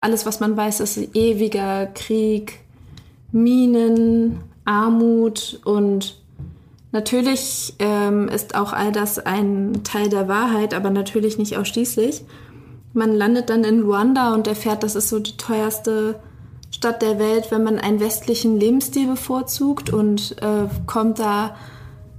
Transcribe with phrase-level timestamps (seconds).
[0.00, 2.60] alles, was man weiß, ist ewiger Krieg,
[3.32, 6.20] Minen, Armut und
[6.92, 12.22] natürlich ähm, ist auch all das ein Teil der Wahrheit, aber natürlich nicht ausschließlich.
[12.94, 16.20] Man landet dann in Ruanda und erfährt, das ist so die teuerste
[16.70, 21.56] Stadt der Welt, wenn man einen westlichen Lebensstil bevorzugt und äh, kommt da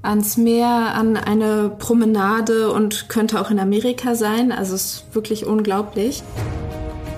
[0.02, 4.52] ans Meer, an eine Promenade und könnte auch in Amerika sein.
[4.52, 6.24] Also es ist wirklich unglaublich.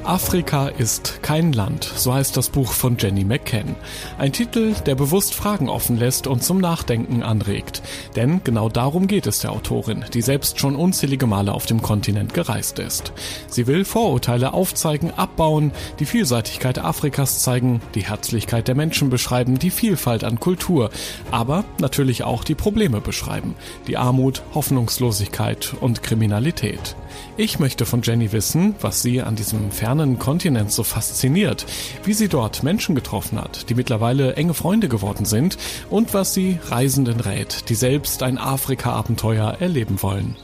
[0.03, 3.75] Afrika ist kein Land, so heißt das Buch von Jenny McCann.
[4.17, 7.83] Ein Titel, der bewusst Fragen offen lässt und zum Nachdenken anregt.
[8.15, 12.33] Denn genau darum geht es der Autorin, die selbst schon unzählige Male auf dem Kontinent
[12.33, 13.13] gereist ist.
[13.47, 19.71] Sie will Vorurteile aufzeigen, abbauen, die Vielseitigkeit Afrikas zeigen, die Herzlichkeit der Menschen beschreiben, die
[19.71, 20.89] Vielfalt an Kultur,
[21.29, 23.55] aber natürlich auch die Probleme beschreiben.
[23.87, 26.95] Die Armut, Hoffnungslosigkeit und Kriminalität.
[27.37, 31.65] Ich möchte von Jenny wissen, was sie an diesem fernen Kontinent so fasziniert,
[32.03, 35.57] wie sie dort Menschen getroffen hat, die mittlerweile enge Freunde geworden sind
[35.89, 40.35] und was sie Reisenden rät, die selbst ein Afrika-Abenteuer erleben wollen.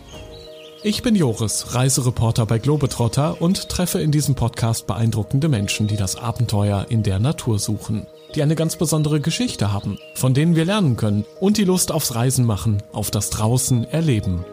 [0.84, 6.16] Ich bin Joris, Reisereporter bei Globetrotter und treffe in diesem Podcast beeindruckende Menschen, die das
[6.16, 10.96] Abenteuer in der Natur suchen, die eine ganz besondere Geschichte haben, von denen wir lernen
[10.96, 14.46] können und die Lust aufs Reisen machen, auf das Draußen erleben.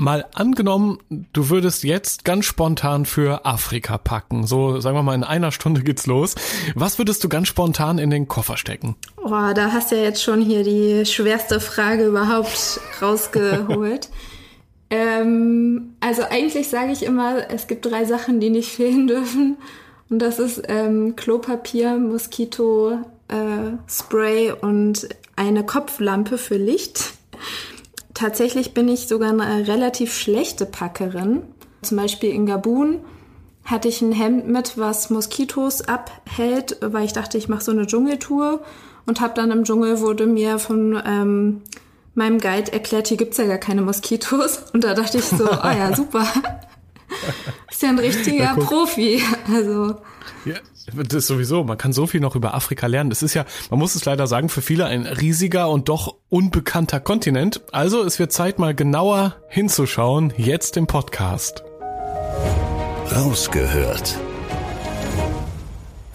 [0.00, 0.96] Mal angenommen,
[1.34, 4.46] du würdest jetzt ganz spontan für Afrika packen.
[4.46, 6.36] So, sagen wir mal, in einer Stunde geht's los.
[6.74, 8.96] Was würdest du ganz spontan in den Koffer stecken?
[9.18, 14.08] Oh, da hast du ja jetzt schon hier die schwerste Frage überhaupt rausgeholt.
[14.88, 19.58] ähm, also eigentlich sage ich immer, es gibt drei Sachen, die nicht fehlen dürfen.
[20.08, 22.92] Und das ist ähm, Klopapier, Moskito,
[23.28, 27.12] äh, Spray und eine Kopflampe für Licht.
[28.14, 31.42] Tatsächlich bin ich sogar eine relativ schlechte Packerin.
[31.82, 33.00] Zum Beispiel in Gabun
[33.64, 37.86] hatte ich ein Hemd mit, was Moskitos abhält, weil ich dachte, ich mache so eine
[37.86, 38.60] Dschungeltour
[39.06, 41.62] und habe dann im Dschungel wurde mir von ähm,
[42.14, 44.64] meinem Guide erklärt, hier gibt's ja gar keine Moskitos.
[44.72, 46.26] Und da dachte ich so, oh ja, super.
[47.70, 49.22] Ist ja ein richtiger Profi.
[49.52, 49.96] Also.
[50.44, 50.54] Ja,
[50.94, 53.10] das ist sowieso, man kann so viel noch über Afrika lernen.
[53.10, 57.00] Das ist ja, man muss es leider sagen, für viele ein riesiger und doch unbekannter
[57.00, 57.60] Kontinent.
[57.72, 61.62] Also es wird Zeit, mal genauer hinzuschauen, jetzt im Podcast.
[63.12, 64.18] Rausgehört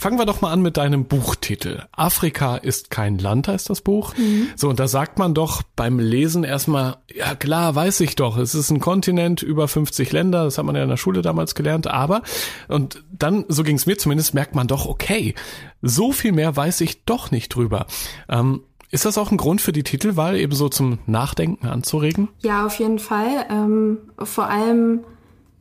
[0.05, 1.81] Fangen wir doch mal an mit deinem Buchtitel.
[1.91, 4.15] Afrika ist kein Land heißt das Buch.
[4.15, 4.49] Mhm.
[4.55, 8.53] So, und da sagt man doch beim Lesen erstmal, ja klar, weiß ich doch, es
[8.53, 11.87] ist ein Kontinent, über 50 Länder, das hat man ja in der Schule damals gelernt,
[11.87, 12.21] aber,
[12.67, 15.33] und dann, so ging es mir zumindest, merkt man doch, okay,
[15.81, 17.87] so viel mehr weiß ich doch nicht drüber.
[18.29, 18.61] Ähm,
[18.91, 22.29] ist das auch ein Grund für die Titelwahl, eben so zum Nachdenken anzuregen?
[22.43, 23.47] Ja, auf jeden Fall.
[23.49, 24.99] Ähm, vor allem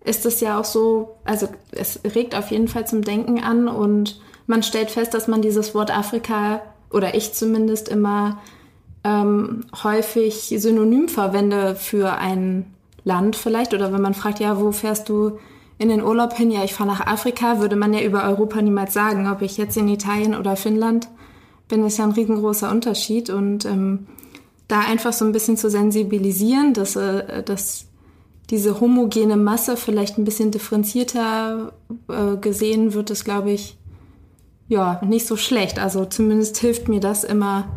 [0.04, 4.20] ist es ja auch so, also es regt auf jeden Fall zum Denken an und
[4.46, 6.60] man stellt fest, dass man dieses Wort Afrika
[6.90, 8.38] oder ich zumindest immer
[9.02, 12.66] ähm, häufig synonym verwende für ein
[13.04, 13.74] Land vielleicht.
[13.74, 15.38] Oder wenn man fragt, ja, wo fährst du
[15.78, 16.50] in den Urlaub hin?
[16.50, 19.28] Ja, ich fahre nach Afrika, würde man ja über Europa niemals sagen.
[19.28, 21.08] Ob ich jetzt in Italien oder Finnland
[21.68, 23.30] bin, ist ja ein riesengroßer Unterschied.
[23.30, 24.06] Und ähm,
[24.68, 27.86] da einfach so ein bisschen zu sensibilisieren, dass, äh, dass
[28.50, 31.72] diese homogene Masse vielleicht ein bisschen differenzierter
[32.08, 33.76] äh, gesehen wird, ist, glaube ich,
[34.68, 35.78] ja, nicht so schlecht.
[35.78, 37.68] Also zumindest hilft mir das immer,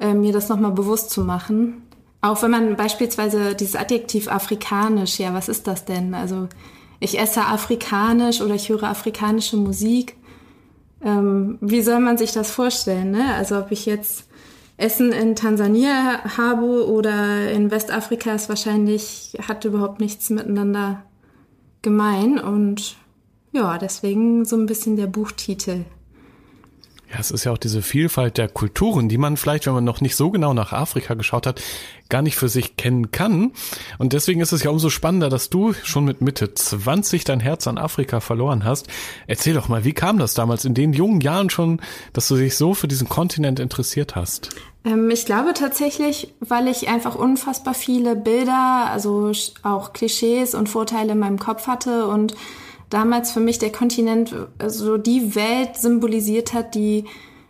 [0.00, 1.82] äh, mir das nochmal bewusst zu machen.
[2.20, 6.14] Auch wenn man beispielsweise dieses Adjektiv afrikanisch, ja, was ist das denn?
[6.14, 6.48] Also
[6.98, 10.16] ich esse afrikanisch oder ich höre afrikanische Musik.
[11.02, 13.10] Ähm, wie soll man sich das vorstellen?
[13.10, 13.34] Ne?
[13.34, 14.24] Also ob ich jetzt
[14.78, 21.02] Essen in Tansania habe oder in Westafrika ist wahrscheinlich, hat überhaupt nichts miteinander
[21.82, 22.38] gemein.
[22.38, 22.96] Und
[23.52, 25.84] ja, deswegen so ein bisschen der Buchtitel.
[27.12, 30.00] Ja, es ist ja auch diese Vielfalt der Kulturen, die man vielleicht, wenn man noch
[30.00, 31.62] nicht so genau nach Afrika geschaut hat,
[32.08, 33.52] gar nicht für sich kennen kann.
[33.98, 37.68] Und deswegen ist es ja umso spannender, dass du schon mit Mitte 20 dein Herz
[37.68, 38.88] an Afrika verloren hast.
[39.28, 41.80] Erzähl doch mal, wie kam das damals in den jungen Jahren schon,
[42.12, 44.56] dass du dich so für diesen Kontinent interessiert hast?
[44.84, 49.30] Ähm, ich glaube tatsächlich, weil ich einfach unfassbar viele Bilder, also
[49.62, 52.34] auch Klischees und Vorteile in meinem Kopf hatte und
[52.90, 57.04] damals für mich der Kontinent so also die Welt symbolisiert hat, die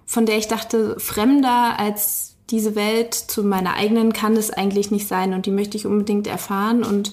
[0.06, 5.08] von der ich dachte, fremder als diese Welt zu meiner eigenen kann es eigentlich nicht
[5.08, 7.12] sein und die möchte ich unbedingt erfahren und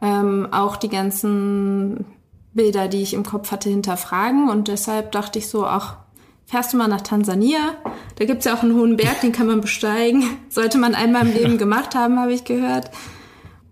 [0.00, 2.06] ähm, auch die ganzen
[2.54, 5.98] Bilder, die ich im Kopf hatte, hinterfragen und deshalb dachte ich so, ach,
[6.46, 7.74] fährst du mal nach Tansania?
[8.16, 10.24] Da gibt's ja auch einen hohen Berg, den kann man besteigen.
[10.48, 12.90] Sollte man einmal im Leben gemacht haben, habe ich gehört.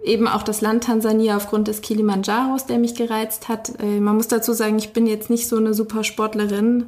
[0.02, 3.80] Eben auch das Land Tansania aufgrund des Kilimanjaros, der mich gereizt hat.
[3.80, 6.86] Äh, man muss dazu sagen, ich bin jetzt nicht so eine super Sportlerin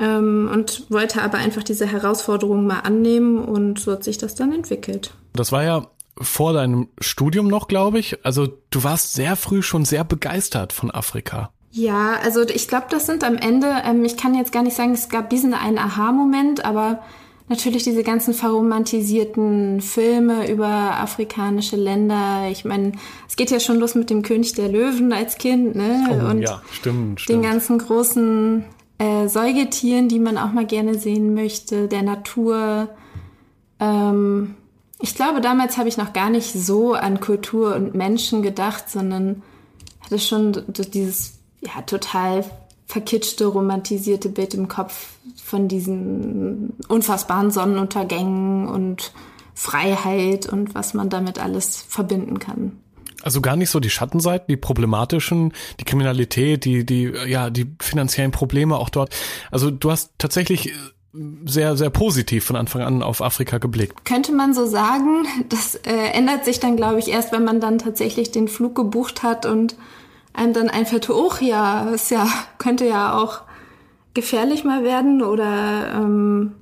[0.00, 4.52] ähm, und wollte aber einfach diese Herausforderung mal annehmen und so hat sich das dann
[4.52, 5.14] entwickelt.
[5.32, 5.86] Das war ja
[6.20, 8.24] vor deinem Studium noch, glaube ich.
[8.24, 11.50] Also du warst sehr früh schon sehr begeistert von Afrika.
[11.70, 14.94] Ja, also ich glaube, das sind am Ende, ähm, ich kann jetzt gar nicht sagen,
[14.94, 17.00] es gab diesen einen Aha-Moment, aber
[17.48, 22.48] natürlich diese ganzen verromantisierten Filme über afrikanische Länder.
[22.50, 22.92] Ich meine,
[23.28, 26.06] es geht ja schon los mit dem König der Löwen als Kind, ne?
[26.10, 27.36] Oh, und ja, stimmt, stimmt.
[27.36, 28.64] den ganzen großen
[28.98, 32.88] äh, Säugetieren, die man auch mal gerne sehen möchte, der Natur.
[33.80, 34.54] Ähm,
[35.00, 39.42] ich glaube, damals habe ich noch gar nicht so an Kultur und Menschen gedacht, sondern
[40.00, 42.44] hatte schon dieses ja, total
[42.86, 49.12] verkitschte, romantisierte Bild im Kopf von diesen unfassbaren Sonnenuntergängen und
[49.54, 52.78] Freiheit und was man damit alles verbinden kann.
[53.22, 58.30] Also gar nicht so die Schattenseiten, die problematischen, die Kriminalität, die, die, ja, die finanziellen
[58.30, 59.14] Probleme auch dort.
[59.50, 60.72] Also du hast tatsächlich
[61.44, 64.04] sehr, sehr positiv von Anfang an auf Afrika geblickt.
[64.04, 65.26] Könnte man so sagen.
[65.48, 69.22] Das äh, ändert sich dann, glaube ich, erst, wenn man dann tatsächlich den Flug gebucht
[69.22, 69.76] hat und
[70.32, 73.40] einem dann einfällt, oh ja, es ja, könnte ja auch
[74.18, 76.56] gefährlich mal werden oder ähm,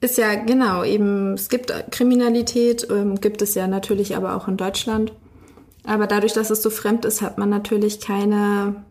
[0.00, 4.56] ist ja genau eben, es gibt Kriminalität, ähm, gibt es ja natürlich aber auch in
[4.56, 5.12] Deutschland.
[5.84, 8.84] Aber dadurch, dass es so fremd ist, hat man natürlich keine,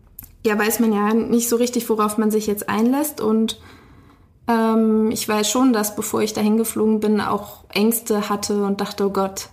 [0.46, 3.22] ja, weiß man ja nicht so richtig, worauf man sich jetzt einlässt.
[3.22, 3.62] Und
[4.50, 9.06] ähm, ich weiß schon, dass bevor ich dahin geflogen bin, auch Ängste hatte und dachte,
[9.06, 9.48] oh Gott,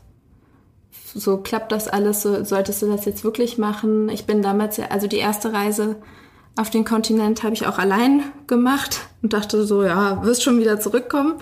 [1.15, 4.09] so klappt das alles, so, solltest du das jetzt wirklich machen?
[4.09, 5.95] Ich bin damals ja, also die erste Reise
[6.57, 10.81] auf den Kontinent habe ich auch allein gemacht und dachte so, ja, wirst schon wieder
[10.81, 11.35] zurückkommen.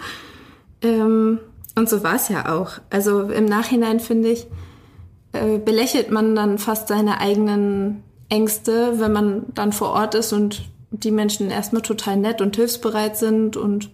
[0.82, 1.40] Ähm,
[1.74, 2.72] und so war es ja auch.
[2.90, 4.46] Also im Nachhinein finde ich,
[5.32, 10.68] äh, belächelt man dann fast seine eigenen Ängste, wenn man dann vor Ort ist und
[10.90, 13.90] die Menschen erstmal total nett und hilfsbereit sind und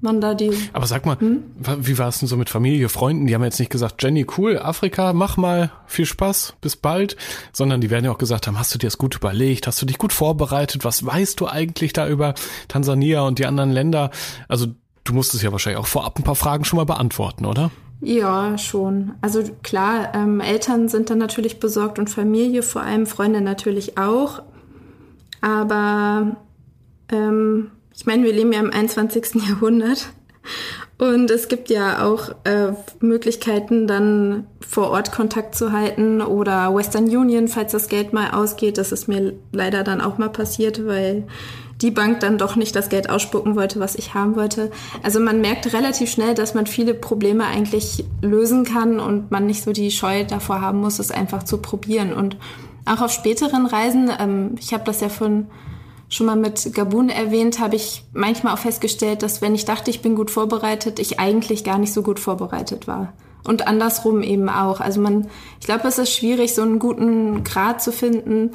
[0.00, 0.52] man da die.
[0.72, 1.42] Aber sag mal, hm?
[1.56, 3.26] wie war es denn so mit Familie, Freunden?
[3.26, 7.16] Die haben jetzt nicht gesagt, Jenny, cool, Afrika, mach mal, viel Spaß, bis bald,
[7.52, 9.86] sondern die werden ja auch gesagt haben, hast du dir das gut überlegt, hast du
[9.86, 12.34] dich gut vorbereitet, was weißt du eigentlich da über
[12.68, 14.10] Tansania und die anderen Länder?
[14.48, 14.66] Also
[15.04, 17.70] du musstest ja wahrscheinlich auch vorab ein paar Fragen schon mal beantworten, oder?
[18.00, 19.12] Ja, schon.
[19.22, 24.42] Also klar, ähm, Eltern sind dann natürlich besorgt und Familie vor allem, Freunde natürlich auch.
[25.40, 26.36] Aber
[27.10, 29.42] ähm, ich meine, wir leben ja im 21.
[29.48, 30.08] Jahrhundert
[30.98, 37.04] und es gibt ja auch äh, Möglichkeiten, dann vor Ort Kontakt zu halten oder Western
[37.04, 38.78] Union, falls das Geld mal ausgeht.
[38.78, 41.26] Das ist mir leider dann auch mal passiert, weil
[41.82, 44.70] die Bank dann doch nicht das Geld ausspucken wollte, was ich haben wollte.
[45.02, 49.62] Also man merkt relativ schnell, dass man viele Probleme eigentlich lösen kann und man nicht
[49.62, 52.14] so die Scheu davor haben muss, es einfach zu probieren.
[52.14, 52.38] Und
[52.86, 55.48] auch auf späteren Reisen, ähm, ich habe das ja von
[56.08, 60.02] schon mal mit Gabun erwähnt, habe ich manchmal auch festgestellt, dass wenn ich dachte, ich
[60.02, 63.12] bin gut vorbereitet, ich eigentlich gar nicht so gut vorbereitet war.
[63.44, 64.80] Und andersrum eben auch.
[64.80, 65.28] Also man,
[65.60, 68.52] ich glaube, es ist schwierig, so einen guten Grad zu finden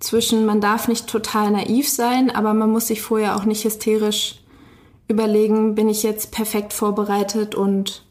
[0.00, 4.40] zwischen, man darf nicht total naiv sein, aber man muss sich vorher auch nicht hysterisch
[5.08, 8.04] überlegen, bin ich jetzt perfekt vorbereitet und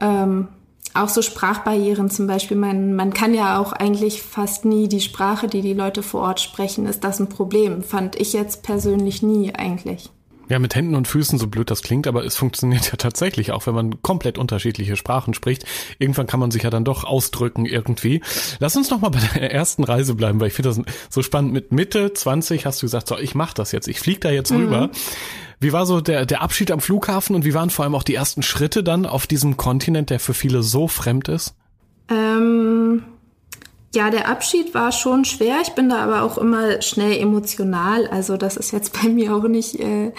[0.00, 0.48] ähm,
[0.94, 2.56] auch so Sprachbarrieren zum Beispiel.
[2.56, 6.40] Man, man kann ja auch eigentlich fast nie die Sprache, die die Leute vor Ort
[6.40, 6.86] sprechen.
[6.86, 7.82] Ist das ein Problem?
[7.82, 10.10] Fand ich jetzt persönlich nie eigentlich.
[10.48, 13.66] Ja, mit Händen und Füßen, so blöd das klingt, aber es funktioniert ja tatsächlich auch,
[13.66, 15.64] wenn man komplett unterschiedliche Sprachen spricht.
[15.98, 18.20] Irgendwann kann man sich ja dann doch ausdrücken irgendwie.
[18.58, 21.54] Lass uns noch mal bei der ersten Reise bleiben, weil ich finde das so spannend.
[21.54, 24.50] Mit Mitte 20 hast du gesagt, so, ich mach das jetzt, ich fliege da jetzt
[24.50, 24.58] mhm.
[24.58, 24.90] rüber.
[25.62, 28.14] Wie war so der, der Abschied am Flughafen und wie waren vor allem auch die
[28.14, 31.54] ersten Schritte dann auf diesem Kontinent, der für viele so fremd ist?
[32.08, 33.04] Ähm,
[33.94, 35.58] ja, der Abschied war schon schwer.
[35.62, 38.08] Ich bin da aber auch immer schnell emotional.
[38.08, 40.12] Also das ist jetzt bei mir auch nicht äh,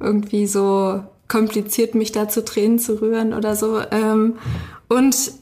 [0.00, 3.80] irgendwie so kompliziert, mich da zu Tränen zu rühren oder so.
[3.90, 4.36] Ähm,
[4.88, 5.32] und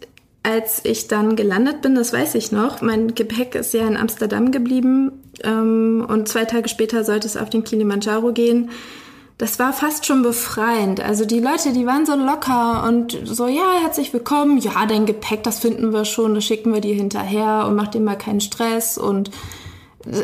[0.43, 4.53] als ich dann gelandet bin, das weiß ich noch, mein Gepäck ist ja in Amsterdam
[4.53, 5.13] geblieben
[5.43, 8.71] ähm, und zwei Tage später sollte es auf den Kilimanjaro gehen
[9.39, 11.01] das war fast schon befreiend.
[11.01, 15.43] Also die Leute, die waren so locker und so, ja, herzlich willkommen, ja, dein Gepäck,
[15.43, 18.97] das finden wir schon, das schicken wir dir hinterher und mach dir mal keinen Stress.
[18.97, 19.31] Und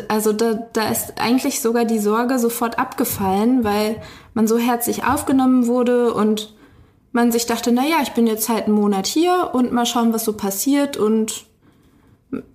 [0.07, 4.01] also da, da ist eigentlich sogar die Sorge sofort abgefallen, weil
[4.33, 6.55] man so herzlich aufgenommen wurde und
[7.11, 10.11] man sich dachte, na ja, ich bin jetzt halt einen Monat hier und mal schauen,
[10.13, 11.45] was so passiert und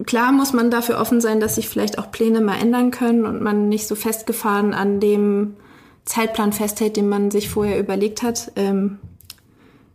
[0.06, 3.40] klar muss man dafür offen sein, dass sich vielleicht auch Pläne mal ändern können und
[3.40, 5.54] man nicht so festgefahren an dem
[6.08, 8.50] Zeitplan festhält, den man sich vorher überlegt hat.
[8.56, 8.98] Ähm,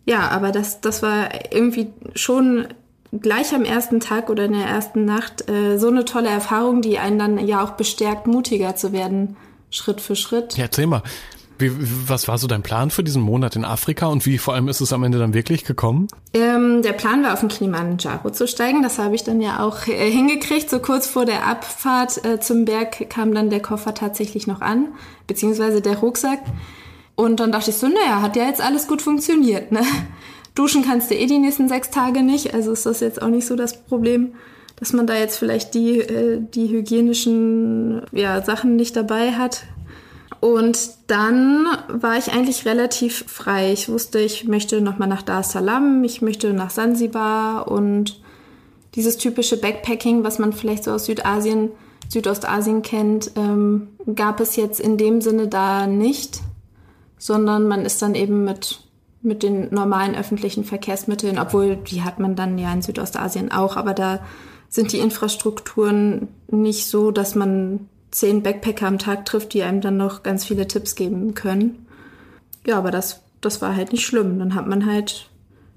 [0.06, 2.68] ja, aber das, das war irgendwie schon
[3.12, 7.00] gleich am ersten Tag oder in der ersten Nacht äh, so eine tolle Erfahrung, die
[7.00, 9.38] einen dann ja auch bestärkt, mutiger zu werden,
[9.72, 10.56] Schritt für Schritt.
[10.56, 11.02] Ja, erzähl mal.
[11.58, 11.72] Wie,
[12.08, 14.82] was war so dein Plan für diesen Monat in Afrika und wie vor allem ist
[14.82, 16.08] es am Ende dann wirklich gekommen?
[16.34, 18.82] Ähm, der Plan war, auf den Kilimanjaro zu steigen.
[18.82, 20.70] Das habe ich dann ja auch äh, hingekriegt.
[20.70, 24.88] So kurz vor der Abfahrt äh, zum Berg kam dann der Koffer tatsächlich noch an,
[25.28, 26.40] beziehungsweise der Rucksack.
[27.16, 29.72] Und dann dachte ich so, naja, hat ja jetzt alles gut funktioniert.
[29.72, 29.82] Ne?
[30.56, 33.46] Duschen kannst du eh die nächsten sechs Tage nicht, also ist das jetzt auch nicht
[33.46, 34.34] so das Problem
[34.84, 39.64] dass man da jetzt vielleicht die, äh, die hygienischen ja, Sachen nicht dabei hat.
[40.44, 43.72] Und dann war ich eigentlich relativ frei.
[43.72, 48.22] Ich wusste, ich möchte nochmal nach Dar es Salaam, ich möchte nach Sansibar und
[48.94, 51.72] dieses typische Backpacking, was man vielleicht so aus Südasien,
[52.10, 56.42] Südostasien kennt, ähm, gab es jetzt in dem Sinne da nicht,
[57.18, 58.82] sondern man ist dann eben mit,
[59.22, 63.94] mit den normalen öffentlichen Verkehrsmitteln, obwohl die hat man dann ja in Südostasien auch, aber
[63.94, 64.20] da
[64.68, 69.98] sind die Infrastrukturen nicht so, dass man zehn Backpacker am Tag trifft, die einem dann
[69.98, 71.88] noch ganz viele Tipps geben können.
[72.66, 74.38] Ja, aber das, das war halt nicht schlimm.
[74.40, 75.30] Dann hat man halt,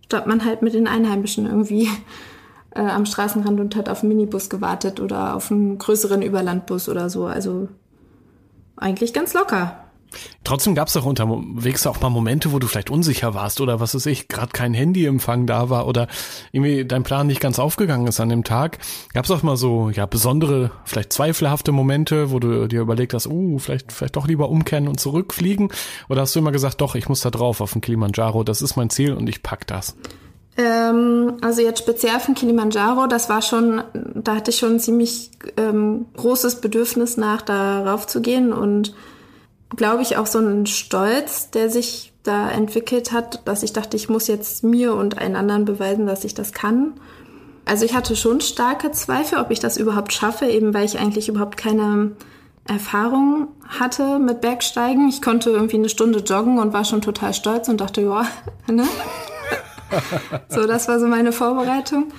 [0.04, 1.88] stand man halt mit den Einheimischen irgendwie
[2.72, 7.08] äh, am Straßenrand und hat auf einen Minibus gewartet oder auf einen größeren Überlandbus oder
[7.08, 7.24] so.
[7.26, 7.68] Also
[8.76, 9.85] eigentlich ganz locker.
[10.44, 13.94] Trotzdem gab es auch unterwegs auch mal Momente, wo du vielleicht unsicher warst oder was
[13.94, 16.08] weiß ich, gerade kein Handyempfang da war oder
[16.52, 18.78] irgendwie dein Plan nicht ganz aufgegangen ist an dem Tag.
[19.12, 23.26] Gab es auch mal so ja besondere, vielleicht zweifelhafte Momente, wo du dir überlegt hast,
[23.26, 25.70] uh, vielleicht vielleicht doch lieber umkehren und zurückfliegen?
[26.08, 28.76] Oder hast du immer gesagt, doch, ich muss da drauf auf den Kilimanjaro, das ist
[28.76, 29.96] mein Ziel und ich pack das?
[30.58, 33.82] Ähm, also jetzt speziell auf den Kilimanjaro, das war schon,
[34.14, 38.94] da hatte ich schon ein ziemlich ähm, großes Bedürfnis nach, darauf zu gehen und
[39.74, 44.08] glaube ich, auch so ein Stolz, der sich da entwickelt hat, dass ich dachte, ich
[44.08, 46.94] muss jetzt mir und allen anderen beweisen, dass ich das kann.
[47.64, 51.28] Also ich hatte schon starke Zweifel, ob ich das überhaupt schaffe, eben weil ich eigentlich
[51.28, 52.12] überhaupt keine
[52.68, 55.08] Erfahrung hatte mit Bergsteigen.
[55.08, 58.26] Ich konnte irgendwie eine Stunde joggen und war schon total stolz und dachte, ja,
[58.72, 58.84] ne?
[60.48, 62.12] so, das war so meine Vorbereitung.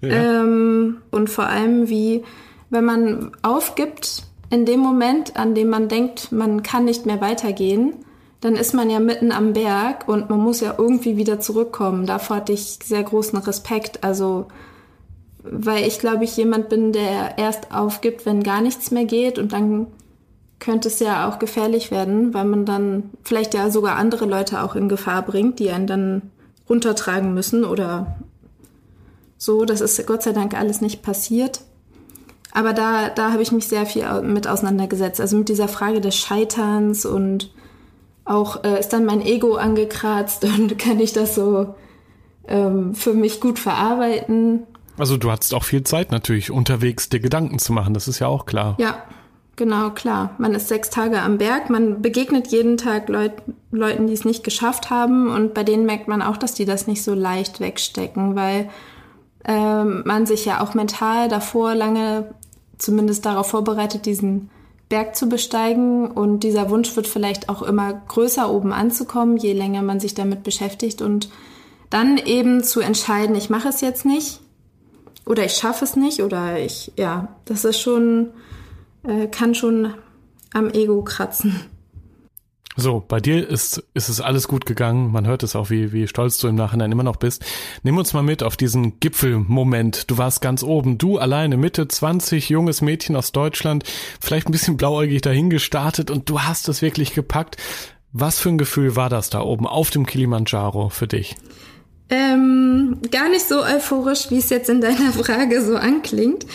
[0.00, 0.42] Ja.
[0.42, 2.24] Ähm, und vor allem, wie,
[2.70, 7.94] wenn man aufgibt, in dem Moment, an dem man denkt, man kann nicht mehr weitergehen,
[8.40, 12.06] dann ist man ja mitten am Berg und man muss ja irgendwie wieder zurückkommen.
[12.06, 14.04] Davor hatte ich sehr großen Respekt.
[14.04, 14.46] Also,
[15.42, 19.52] weil ich glaube ich jemand bin, der erst aufgibt, wenn gar nichts mehr geht und
[19.52, 19.88] dann
[20.60, 24.74] könnte es ja auch gefährlich werden, weil man dann vielleicht ja sogar andere Leute auch
[24.74, 26.22] in Gefahr bringt, die einen dann
[26.68, 28.18] runtertragen müssen oder
[29.36, 29.64] so.
[29.64, 31.60] Das ist Gott sei Dank alles nicht passiert.
[32.52, 35.20] Aber da, da habe ich mich sehr viel mit auseinandergesetzt.
[35.20, 37.50] Also mit dieser Frage des Scheiterns und
[38.24, 41.74] auch äh, ist dann mein Ego angekratzt und kann ich das so
[42.46, 44.64] ähm, für mich gut verarbeiten.
[44.96, 48.26] Also du hattest auch viel Zeit natürlich unterwegs, dir Gedanken zu machen, das ist ja
[48.26, 48.74] auch klar.
[48.78, 49.04] Ja,
[49.54, 50.34] genau, klar.
[50.38, 53.32] Man ist sechs Tage am Berg, man begegnet jeden Tag Leut
[53.70, 56.86] Leuten, die es nicht geschafft haben und bei denen merkt man auch, dass die das
[56.86, 58.68] nicht so leicht wegstecken, weil
[59.48, 62.34] ähm, man sich ja auch mental davor lange
[62.76, 64.50] zumindest darauf vorbereitet, diesen
[64.88, 66.06] Berg zu besteigen.
[66.08, 70.44] Und dieser Wunsch wird vielleicht auch immer größer, oben anzukommen, je länger man sich damit
[70.44, 71.02] beschäftigt.
[71.02, 71.30] Und
[71.90, 74.40] dann eben zu entscheiden, ich mache es jetzt nicht
[75.24, 78.28] oder ich schaffe es nicht oder ich, ja, das ist schon,
[79.02, 79.94] äh, kann schon
[80.52, 81.60] am Ego kratzen.
[82.80, 85.10] So, bei dir ist, ist es alles gut gegangen.
[85.10, 87.44] Man hört es auch, wie, wie stolz du im Nachhinein immer noch bist.
[87.82, 90.08] Nimm uns mal mit auf diesen Gipfelmoment.
[90.08, 90.96] Du warst ganz oben.
[90.96, 93.82] Du alleine, Mitte 20, junges Mädchen aus Deutschland,
[94.20, 97.56] vielleicht ein bisschen blauäugig dahin gestartet und du hast es wirklich gepackt.
[98.12, 101.34] Was für ein Gefühl war das da oben auf dem Kilimanjaro für dich?
[102.10, 106.46] Ähm, gar nicht so euphorisch, wie es jetzt in deiner Frage so anklingt.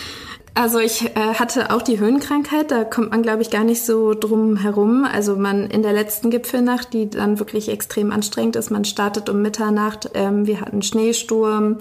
[0.56, 4.14] Also ich äh, hatte auch die Höhenkrankheit, da kommt man, glaube ich, gar nicht so
[4.14, 5.04] drum herum.
[5.04, 9.42] Also man in der letzten Gipfelnacht, die dann wirklich extrem anstrengend ist, man startet um
[9.42, 11.78] Mitternacht, ähm, wir hatten Schneesturm,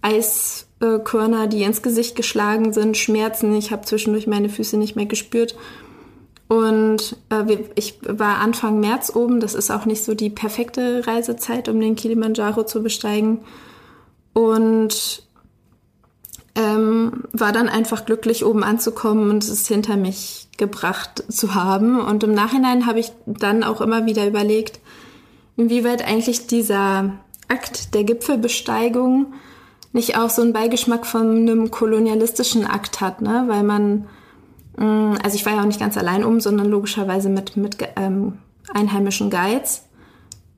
[0.00, 5.54] Eiskörner, die ins Gesicht geschlagen sind, Schmerzen, ich habe zwischendurch meine Füße nicht mehr gespürt.
[6.48, 9.40] Und äh, ich war Anfang März oben.
[9.40, 13.40] Das ist auch nicht so die perfekte Reisezeit, um den Kilimanjaro zu besteigen.
[14.34, 15.22] Und
[16.54, 22.00] ähm, war dann einfach glücklich, oben anzukommen und es hinter mich gebracht zu haben.
[22.00, 24.80] Und im Nachhinein habe ich dann auch immer wieder überlegt,
[25.56, 27.14] inwieweit eigentlich dieser
[27.48, 29.34] Akt der Gipfelbesteigung
[29.92, 33.44] nicht auch so einen Beigeschmack von einem kolonialistischen Akt hat, ne?
[33.46, 34.06] Weil man,
[34.76, 38.38] mm, also ich war ja auch nicht ganz allein um, sondern logischerweise mit, mit ähm,
[38.72, 39.84] einheimischen Guides,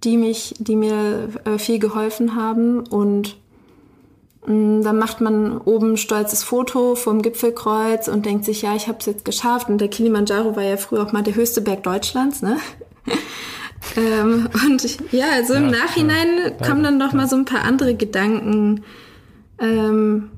[0.05, 3.37] die mich, die mir äh, viel geholfen haben und
[4.47, 8.99] dann macht man oben ein stolzes Foto vom Gipfelkreuz und denkt sich, ja, ich habe
[9.01, 9.71] es jetzt geschafft.
[9.71, 12.59] Und der Kilimanjaro war ja früher auch mal der höchste Berg Deutschlands, ne?
[13.97, 17.95] ähm, und ja, also im Nachhinein ja, kommen dann noch mal so ein paar andere
[17.95, 18.85] Gedanken
[19.59, 20.31] ähm,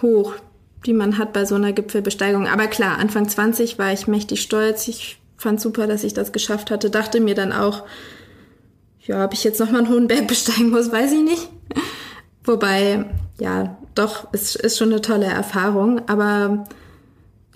[0.00, 0.34] hoch,
[0.86, 2.46] die man hat bei so einer Gipfelbesteigung.
[2.46, 4.88] Aber klar, Anfang 20 war ich mächtig stolz.
[4.88, 6.88] Ich fand super, dass ich das geschafft hatte.
[6.88, 7.82] Dachte mir dann auch,
[9.02, 11.50] ja, ob ich jetzt nochmal einen hohen Berg besteigen muss, weiß ich nicht.
[12.44, 13.06] Wobei,
[13.38, 16.02] ja, doch, es ist schon eine tolle Erfahrung.
[16.08, 16.64] Aber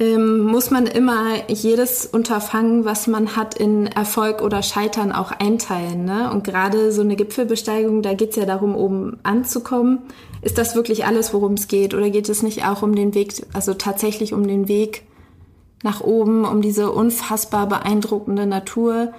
[0.00, 6.04] ähm, muss man immer jedes Unterfangen, was man hat, in Erfolg oder Scheitern auch einteilen.
[6.04, 6.30] Ne?
[6.30, 10.00] Und gerade so eine Gipfelbesteigung, da geht's ja darum, oben anzukommen.
[10.40, 11.94] Ist das wirklich alles, worum es geht?
[11.94, 15.02] Oder geht es nicht auch um den Weg, also tatsächlich um den Weg
[15.82, 19.12] nach oben, um diese unfassbar beeindruckende Natur?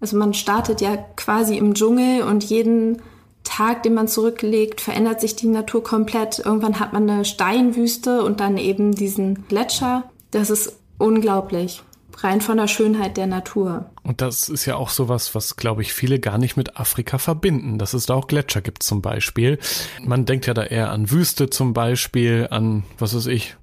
[0.00, 3.00] Also man startet ja quasi im Dschungel und jeden
[3.44, 6.40] Tag, den man zurücklegt, verändert sich die Natur komplett.
[6.40, 10.04] Irgendwann hat man eine Steinwüste und dann eben diesen Gletscher.
[10.30, 11.82] Das ist unglaublich.
[12.18, 13.90] Rein von der Schönheit der Natur.
[14.02, 17.78] Und das ist ja auch sowas, was, glaube ich, viele gar nicht mit Afrika verbinden,
[17.78, 19.58] dass es da auch Gletscher gibt zum Beispiel.
[20.02, 23.56] Man denkt ja da eher an Wüste zum Beispiel, an, was weiß ich,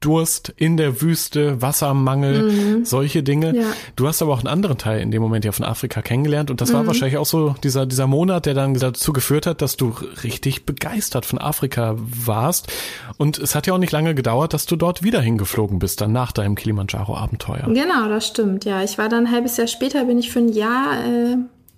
[0.00, 2.84] Durst in der Wüste, Wassermangel, mhm.
[2.84, 3.56] solche Dinge.
[3.56, 3.64] Ja.
[3.94, 6.60] Du hast aber auch einen anderen Teil in dem Moment ja von Afrika kennengelernt und
[6.60, 6.74] das mhm.
[6.74, 10.66] war wahrscheinlich auch so dieser, dieser Monat, der dann dazu geführt hat, dass du richtig
[10.66, 12.70] begeistert von Afrika warst.
[13.16, 16.12] Und es hat ja auch nicht lange gedauert, dass du dort wieder hingeflogen bist, dann
[16.12, 17.66] nach deinem Kilimanjaro-Abenteuer.
[17.66, 18.64] Genau, das stimmt.
[18.64, 21.36] Ja, ich war dann ein halbes Jahr später, bin ich für ein Jahr äh,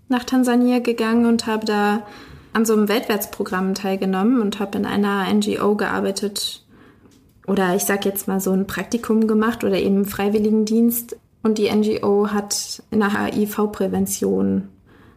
[0.08, 2.02] nach Tansania gegangen und habe da
[2.52, 6.62] an so einem Weltwärtsprogramm teilgenommen und habe in einer NGO gearbeitet,
[7.48, 12.28] oder ich sag jetzt mal so ein Praktikum gemacht oder eben Freiwilligendienst und die NGO
[12.28, 14.68] hat nach HIV-Prävention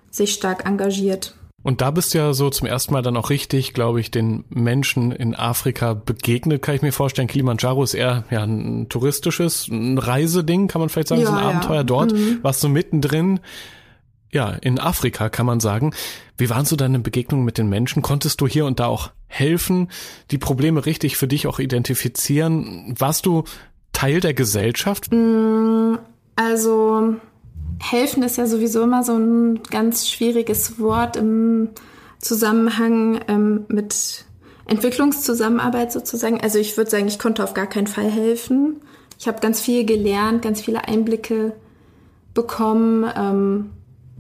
[0.10, 1.36] sich stark engagiert.
[1.64, 4.46] Und da bist du ja so zum ersten Mal dann auch richtig, glaube ich, den
[4.50, 7.28] Menschen in Afrika begegnet, kann ich mir vorstellen.
[7.28, 11.40] Kilimanjaro ist eher ja, ein touristisches, ein Reiseding, kann man vielleicht sagen, ja, so ein
[11.40, 11.50] ja.
[11.50, 12.14] Abenteuer dort.
[12.14, 12.40] Mhm.
[12.42, 13.40] Warst du mittendrin
[14.34, 15.94] ja, in Afrika kann man sagen.
[16.38, 18.02] Wie waren so deine Begegnungen mit den Menschen?
[18.02, 19.90] Konntest du hier und da auch helfen,
[20.32, 22.96] die Probleme richtig für dich auch identifizieren?
[22.98, 23.44] Warst du
[23.94, 25.12] Teil der Gesellschaft?
[25.12, 25.96] Mm,
[26.36, 27.16] also
[27.80, 31.70] helfen ist ja sowieso immer so ein ganz schwieriges Wort im
[32.20, 34.26] Zusammenhang ähm, mit
[34.66, 36.40] Entwicklungszusammenarbeit sozusagen.
[36.40, 38.82] Also ich würde sagen, ich konnte auf gar keinen Fall helfen.
[39.20, 41.54] Ich habe ganz viel gelernt, ganz viele Einblicke
[42.34, 43.06] bekommen.
[43.16, 43.70] Ähm,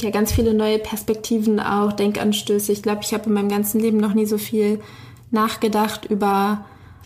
[0.02, 2.72] ja ganz viele neue Perspektiven auch, Denkanstöße.
[2.72, 4.80] Ich glaube, ich habe in meinem ganzen Leben noch nie so viel
[5.32, 6.66] nachgedacht über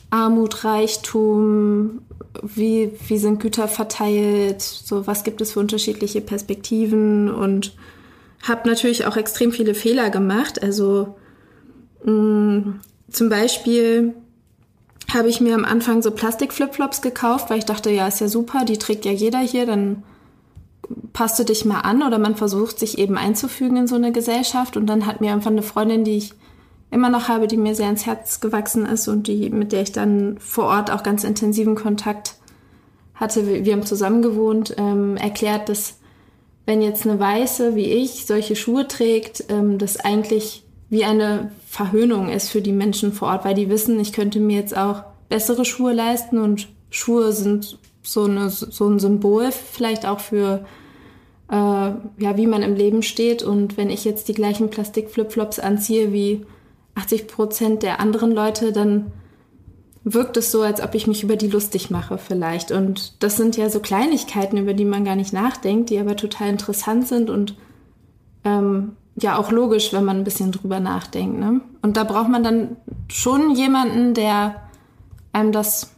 [0.09, 2.01] Armut, Reichtum,
[2.41, 7.75] wie, wie sind Güter verteilt, so was gibt es für unterschiedliche Perspektiven und
[8.43, 10.61] habe natürlich auch extrem viele Fehler gemacht.
[10.61, 11.15] Also
[12.03, 14.13] mh, mm, zum Beispiel
[15.13, 18.65] habe ich mir am Anfang so Plastik-Flipflops gekauft, weil ich dachte, ja, ist ja super,
[18.65, 20.03] die trägt ja jeder hier, dann
[21.13, 24.77] passt du dich mal an oder man versucht sich eben einzufügen in so eine Gesellschaft.
[24.77, 26.33] Und dann hat mir einfach eine Freundin, die ich
[26.91, 29.91] immer noch habe, die mir sehr ins Herz gewachsen ist und die, mit der ich
[29.91, 32.35] dann vor Ort auch ganz intensiven Kontakt
[33.15, 35.97] hatte, wir haben zusammen gewohnt, ähm, erklärt, dass
[36.65, 42.29] wenn jetzt eine Weiße wie ich solche Schuhe trägt, ähm, das eigentlich wie eine Verhöhnung
[42.29, 45.65] ist für die Menschen vor Ort, weil die wissen, ich könnte mir jetzt auch bessere
[45.65, 50.65] Schuhe leisten und Schuhe sind so, eine, so ein Symbol vielleicht auch für,
[51.49, 53.43] äh, ja, wie man im Leben steht.
[53.43, 56.45] Und wenn ich jetzt die gleichen Plastik-Flipflops anziehe wie
[56.95, 59.11] 80 Prozent der anderen Leute, dann
[60.03, 62.71] wirkt es so, als ob ich mich über die lustig mache vielleicht.
[62.71, 66.49] Und das sind ja so Kleinigkeiten, über die man gar nicht nachdenkt, die aber total
[66.49, 67.55] interessant sind und
[68.43, 71.39] ähm, ja auch logisch, wenn man ein bisschen drüber nachdenkt.
[71.39, 71.61] Ne?
[71.81, 72.75] Und da braucht man dann
[73.07, 74.61] schon jemanden, der
[75.33, 75.94] einem das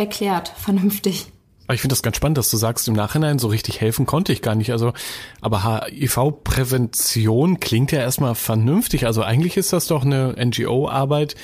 [0.00, 1.26] erklärt, vernünftig.
[1.72, 4.42] Ich finde das ganz spannend, dass du sagst, im Nachhinein so richtig helfen konnte ich
[4.42, 4.72] gar nicht.
[4.72, 4.92] Also,
[5.40, 9.06] aber HIV-Prävention klingt ja erstmal vernünftig.
[9.06, 11.36] Also eigentlich ist das doch eine NGO-Arbeit,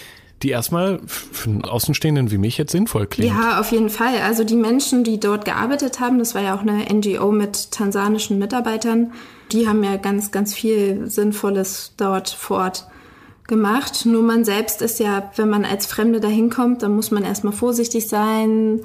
[0.42, 3.32] die erstmal für einen Außenstehenden wie mich jetzt sinnvoll klingt.
[3.32, 4.20] Ja, auf jeden Fall.
[4.22, 8.38] Also die Menschen, die dort gearbeitet haben, das war ja auch eine NGO mit tansanischen
[8.38, 9.12] Mitarbeitern,
[9.52, 12.86] die haben ja ganz, ganz viel Sinnvolles dort vor Ort
[13.46, 14.06] gemacht.
[14.06, 17.52] Nur man selbst ist ja, wenn man als Fremde dahin kommt, dann muss man erstmal
[17.52, 18.80] vorsichtig sein,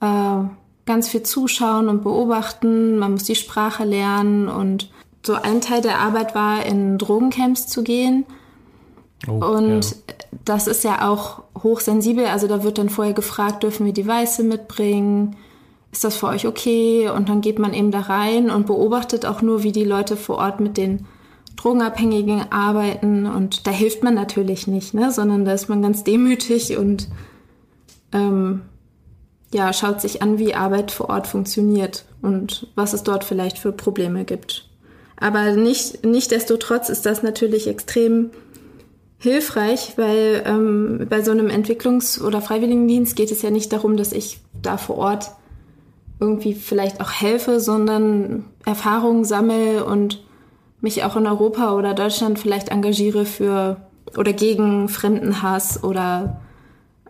[0.00, 0.38] äh,
[0.86, 2.98] ganz viel zuschauen und beobachten.
[2.98, 4.90] Man muss die Sprache lernen und
[5.24, 8.26] so ein Teil der Arbeit war, in Drogencamps zu gehen.
[9.26, 10.14] Oh, und ja.
[10.44, 12.26] das ist ja auch hochsensibel.
[12.26, 15.36] Also da wird dann vorher gefragt, dürfen wir die Weiße mitbringen?
[15.92, 17.08] Ist das für euch okay?
[17.08, 20.36] Und dann geht man eben da rein und beobachtet auch nur, wie die Leute vor
[20.36, 21.06] Ort mit den
[21.56, 23.26] Drogenabhängigen arbeiten.
[23.26, 25.12] Und da hilft man natürlich nicht, ne?
[25.12, 27.08] sondern da ist man ganz demütig und
[28.12, 28.62] ähm,
[29.52, 33.72] ja, schaut sich an, wie Arbeit vor Ort funktioniert und was es dort vielleicht für
[33.72, 34.68] Probleme gibt.
[35.16, 38.30] Aber nicht, nicht desto trotz ist das natürlich extrem
[39.18, 44.12] hilfreich, weil ähm, bei so einem Entwicklungs- oder Freiwilligendienst geht es ja nicht darum, dass
[44.12, 45.30] ich da vor Ort
[46.20, 50.23] irgendwie vielleicht auch helfe, sondern Erfahrungen sammle und
[50.84, 53.78] mich auch in Europa oder Deutschland vielleicht engagiere für
[54.16, 56.40] oder gegen Fremdenhass oder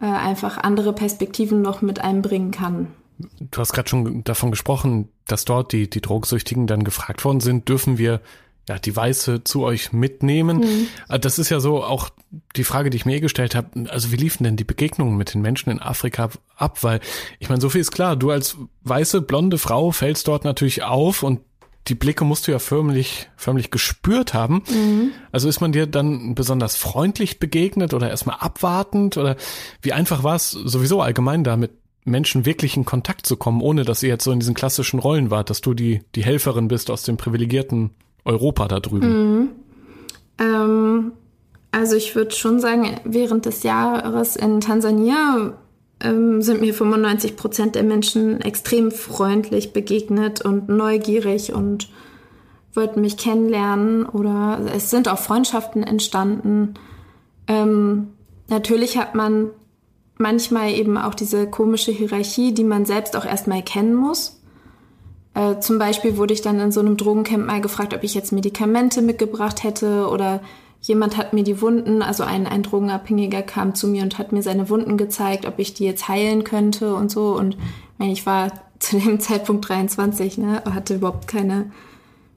[0.01, 2.89] äh, einfach andere Perspektiven noch mit einbringen kann.
[3.19, 7.69] Du hast gerade schon davon gesprochen, dass dort die, die Drogsüchtigen dann gefragt worden sind,
[7.69, 8.21] dürfen wir
[8.69, 10.59] ja, die Weiße zu euch mitnehmen.
[10.59, 10.87] Mhm.
[11.09, 12.11] Äh, das ist ja so auch
[12.57, 13.91] die Frage, die ich mir eh gestellt habe.
[13.91, 16.83] Also wie liefen denn die Begegnungen mit den Menschen in Afrika ab?
[16.83, 17.01] Weil
[17.39, 18.17] ich meine, so viel ist klar.
[18.17, 21.41] Du als weiße, blonde Frau fällst dort natürlich auf und
[21.89, 24.63] die Blicke musst du ja förmlich, förmlich gespürt haben.
[24.71, 25.11] Mhm.
[25.33, 29.37] Also ist man dir dann besonders freundlich begegnet oder erstmal abwartend oder
[29.83, 31.73] wie einfach war es sowieso allgemein da mit
[32.05, 35.31] Menschen wirklich in Kontakt zu kommen, ohne dass ihr jetzt so in diesen klassischen Rollen
[35.31, 37.91] wart, dass du die, die Helferin bist aus dem privilegierten
[38.25, 39.39] Europa da drüben?
[39.39, 39.49] Mhm.
[40.39, 41.13] Ähm,
[41.71, 45.55] also ich würde schon sagen, während des Jahres in Tansania
[46.01, 51.89] ähm, sind mir 95 Prozent der Menschen extrem freundlich begegnet und neugierig und
[52.75, 56.75] wollten mich kennenlernen oder es sind auch Freundschaften entstanden.
[57.47, 58.09] Ähm,
[58.49, 59.51] natürlich hat man
[60.19, 64.41] manchmal eben auch diese komische Hierarchie, die man selbst auch erstmal kennen muss.
[65.35, 68.33] Äh, zum Beispiel wurde ich dann in so einem Drogencamp mal gefragt, ob ich jetzt
[68.33, 70.41] Medikamente mitgebracht hätte oder
[70.85, 74.43] jemand hat mir die Wunden, also ein, ein Drogenabhängiger kam zu mir und hat mir
[74.43, 77.35] seine Wunden gezeigt, ob ich die jetzt heilen könnte und so.
[77.37, 77.57] Und
[77.99, 81.71] ich war zu dem Zeitpunkt 23, ne, hatte überhaupt keine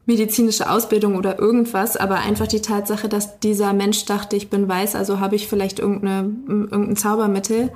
[0.05, 4.95] medizinische Ausbildung oder irgendwas, aber einfach die Tatsache, dass dieser Mensch dachte, ich bin weiß,
[4.95, 7.73] also habe ich vielleicht irgendeine, irgendein Zaubermittel,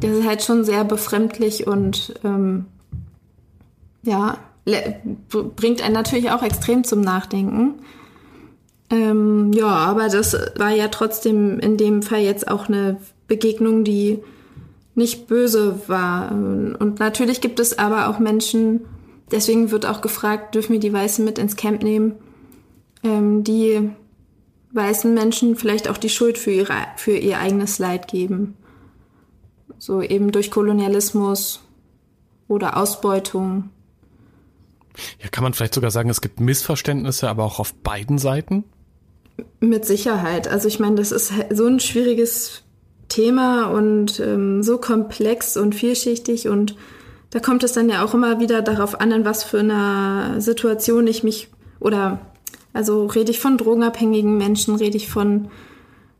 [0.00, 2.64] das ist halt schon sehr befremdlich und ähm,
[4.02, 4.38] ja,
[5.54, 7.74] bringt einen natürlich auch extrem zum Nachdenken.
[8.94, 14.20] Ähm, ja, aber das war ja trotzdem in dem Fall jetzt auch eine Begegnung, die
[14.94, 16.30] nicht böse war.
[16.30, 18.82] Und natürlich gibt es aber auch Menschen,
[19.32, 22.14] deswegen wird auch gefragt, dürfen wir die Weißen mit ins Camp nehmen,
[23.02, 23.90] ähm, die
[24.72, 28.56] weißen Menschen vielleicht auch die Schuld für, ihre, für ihr eigenes Leid geben.
[29.78, 31.64] So eben durch Kolonialismus
[32.46, 33.70] oder Ausbeutung.
[35.20, 38.62] Ja, kann man vielleicht sogar sagen, es gibt Missverständnisse, aber auch auf beiden Seiten?
[39.60, 40.48] Mit Sicherheit.
[40.48, 42.62] Also ich meine, das ist so ein schwieriges
[43.08, 46.76] Thema und ähm, so komplex und vielschichtig und
[47.30, 51.06] da kommt es dann ja auch immer wieder darauf an, in was für einer Situation
[51.06, 51.48] ich mich
[51.80, 52.20] oder
[52.72, 55.48] also rede ich von drogenabhängigen Menschen, rede ich von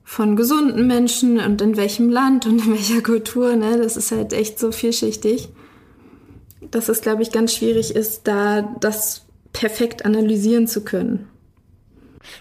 [0.04, 3.78] von gesunden Menschen und in welchem Land und in welcher Kultur, ne?
[3.78, 5.48] Das ist halt echt so vielschichtig,
[6.70, 9.22] dass es, glaube ich, ganz schwierig ist, da das
[9.52, 11.28] perfekt analysieren zu können.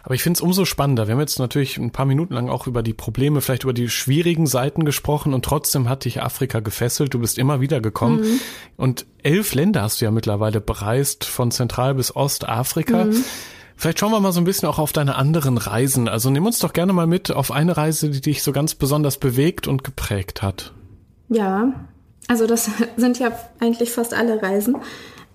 [0.03, 1.07] Aber ich finde es umso spannender.
[1.07, 3.89] Wir haben jetzt natürlich ein paar Minuten lang auch über die Probleme, vielleicht über die
[3.89, 7.13] schwierigen Seiten gesprochen und trotzdem hat dich Afrika gefesselt.
[7.13, 8.21] Du bist immer wieder gekommen.
[8.21, 8.39] Mhm.
[8.77, 13.05] Und elf Länder hast du ja mittlerweile bereist, von Zentral- bis Ostafrika.
[13.05, 13.23] Mhm.
[13.75, 16.07] Vielleicht schauen wir mal so ein bisschen auch auf deine anderen Reisen.
[16.07, 19.17] Also nimm uns doch gerne mal mit auf eine Reise, die dich so ganz besonders
[19.17, 20.73] bewegt und geprägt hat.
[21.29, 21.73] Ja,
[22.27, 24.77] also das sind ja eigentlich fast alle Reisen.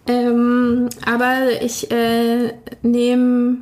[0.06, 3.58] Ähm, aber ich äh, nehme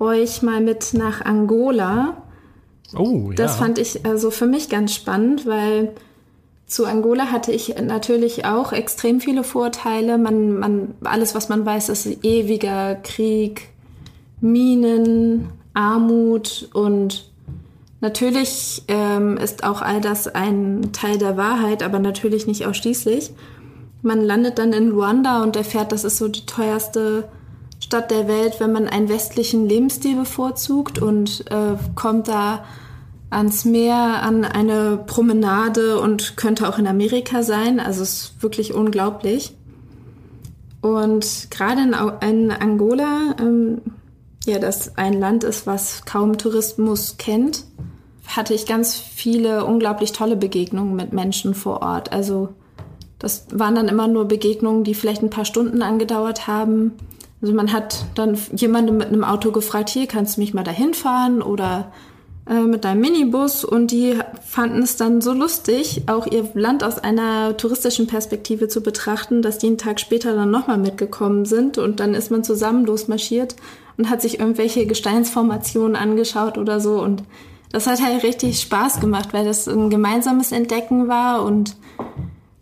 [0.00, 2.16] euch mal mit nach Angola.
[2.96, 3.36] Oh, ja.
[3.36, 5.94] Das fand ich also für mich ganz spannend, weil
[6.66, 10.18] zu Angola hatte ich natürlich auch extrem viele Vorteile.
[10.18, 13.68] Man, man, alles, was man weiß, ist ewiger Krieg,
[14.40, 17.30] Minen, Armut und
[18.00, 23.32] natürlich ähm, ist auch all das ein Teil der Wahrheit, aber natürlich nicht ausschließlich.
[24.02, 27.28] Man landet dann in Luanda und erfährt, das ist so die teuerste
[27.90, 32.64] Stadt der Welt, wenn man einen westlichen Lebensstil bevorzugt und äh, kommt da
[33.30, 37.80] ans Meer, an eine Promenade und könnte auch in Amerika sein.
[37.80, 39.56] Also es ist wirklich unglaublich.
[40.82, 43.80] Und gerade in, in Angola, ähm,
[44.46, 47.64] ja, das ein Land ist, was kaum Tourismus kennt,
[48.28, 52.12] hatte ich ganz viele unglaublich tolle Begegnungen mit Menschen vor Ort.
[52.12, 52.50] Also
[53.18, 56.92] das waren dann immer nur Begegnungen, die vielleicht ein paar Stunden angedauert haben.
[57.42, 60.94] Also man hat dann jemanden mit einem Auto gefragt, hier kannst du mich mal dahin
[60.94, 61.40] fahren?
[61.42, 61.90] Oder
[62.50, 63.64] äh, mit deinem Minibus.
[63.64, 68.82] Und die fanden es dann so lustig, auch ihr Land aus einer touristischen Perspektive zu
[68.82, 71.78] betrachten, dass die einen Tag später dann nochmal mitgekommen sind.
[71.78, 73.54] Und dann ist man zusammen losmarschiert
[73.96, 77.00] und hat sich irgendwelche Gesteinsformationen angeschaut oder so.
[77.00, 77.22] Und
[77.70, 81.76] das hat halt richtig Spaß gemacht, weil das ein gemeinsames Entdecken war und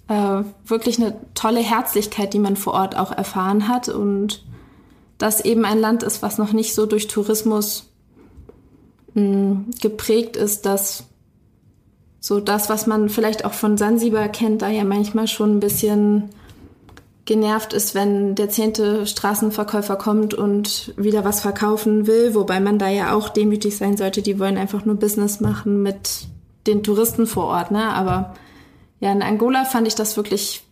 [0.08, 3.88] äh, wirklich eine tolle Herzlichkeit, die man vor Ort auch erfahren hat.
[3.88, 4.44] Und
[5.18, 7.90] das eben ein Land ist, was noch nicht so durch Tourismus
[9.14, 11.04] mh, hm, geprägt ist, dass
[12.20, 16.30] so das, was man vielleicht auch von Sansibar kennt, da ja manchmal schon ein bisschen
[17.24, 22.88] genervt ist, wenn der zehnte Straßenverkäufer kommt und wieder was verkaufen will, wobei man da
[22.88, 24.22] ja auch demütig sein sollte.
[24.22, 26.26] Die wollen einfach nur Business machen mit
[26.66, 27.92] den Touristen vor Ort, ne?
[27.92, 28.34] Aber
[29.00, 30.62] ja, in Angola fand ich das wirklich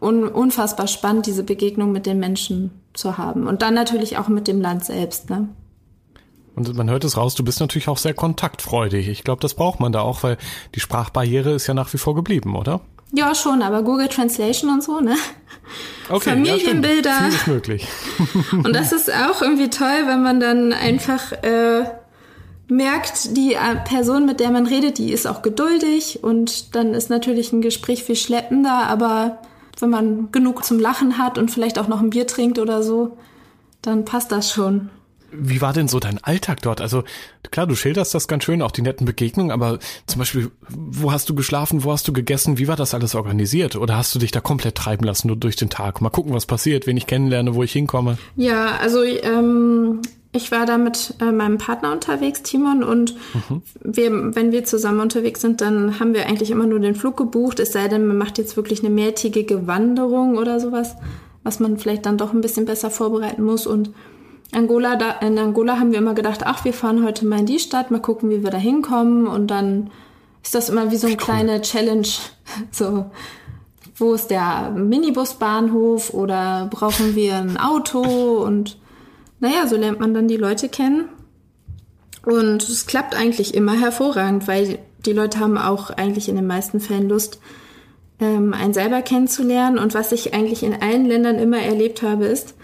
[0.00, 3.46] un unfassbar spannend, diese Begegnung mit den Menschen zu haben.
[3.46, 5.48] Und dann natürlich auch mit dem Land selbst, ne?
[6.56, 9.08] Und man hört es raus, du bist natürlich auch sehr kontaktfreudig.
[9.08, 10.38] Ich glaube, das braucht man da auch, weil
[10.74, 12.80] die Sprachbarriere ist ja nach wie vor geblieben, oder?
[13.12, 15.16] Ja, schon, aber Google Translation und so, ne?
[16.08, 17.10] Okay, Familienbilder.
[17.10, 17.86] Ja, ist möglich.
[18.52, 21.84] und das ist auch irgendwie toll, wenn man dann einfach äh,
[22.68, 27.10] merkt, die äh, Person, mit der man redet, die ist auch geduldig und dann ist
[27.10, 29.38] natürlich ein Gespräch viel schleppender, aber
[29.80, 33.16] wenn man genug zum Lachen hat und vielleicht auch noch ein Bier trinkt oder so,
[33.82, 34.90] dann passt das schon.
[35.36, 36.80] Wie war denn so dein Alltag dort?
[36.80, 37.02] Also
[37.50, 41.28] klar, du schilderst das ganz schön, auch die netten Begegnungen, aber zum Beispiel, wo hast
[41.28, 43.74] du geschlafen, wo hast du gegessen, wie war das alles organisiert?
[43.74, 46.00] Oder hast du dich da komplett treiben lassen nur durch den Tag?
[46.00, 48.16] Mal gucken, was passiert, wen ich kennenlerne, wo ich hinkomme.
[48.36, 50.02] Ja, also ähm,
[50.34, 53.62] ich war da mit äh, meinem Partner unterwegs, Timon, und mhm.
[53.80, 57.60] wir, wenn wir zusammen unterwegs sind, dann haben wir eigentlich immer nur den Flug gebucht,
[57.60, 60.96] es sei denn, man macht jetzt wirklich eine mehrtägige Wanderung oder sowas,
[61.44, 63.64] was man vielleicht dann doch ein bisschen besser vorbereiten muss.
[63.64, 63.90] Und
[64.50, 67.60] Angola, da, in Angola haben wir immer gedacht, ach, wir fahren heute mal in die
[67.60, 69.28] Stadt, mal gucken, wie wir da hinkommen.
[69.28, 69.90] Und dann
[70.42, 72.08] ist das immer wie so eine kleine Challenge.
[72.70, 73.06] So,
[73.96, 78.76] wo ist der Minibusbahnhof oder brauchen wir ein Auto und
[79.40, 81.08] naja, so lernt man dann die Leute kennen.
[82.24, 86.80] Und es klappt eigentlich immer hervorragend, weil die Leute haben auch eigentlich in den meisten
[86.80, 87.38] Fällen Lust,
[88.20, 89.78] ähm, einen selber kennenzulernen.
[89.78, 92.54] Und was ich eigentlich in allen Ländern immer erlebt habe, ist,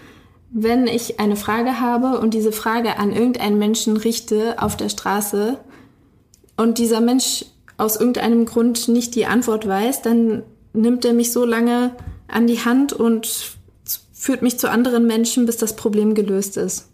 [0.51, 5.57] wenn ich eine Frage habe und diese Frage an irgendeinen Menschen richte auf der Straße
[6.57, 7.45] und dieser Mensch
[7.77, 11.95] aus irgendeinem Grund nicht die Antwort weiß, dann nimmt er mich so lange
[12.27, 13.53] an die Hand und
[14.21, 16.91] führt mich zu anderen Menschen, bis das Problem gelöst ist.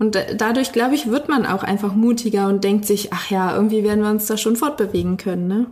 [0.00, 3.84] Und dadurch, glaube ich, wird man auch einfach mutiger und denkt sich, ach ja, irgendwie
[3.84, 5.66] werden wir uns da schon fortbewegen können, ne?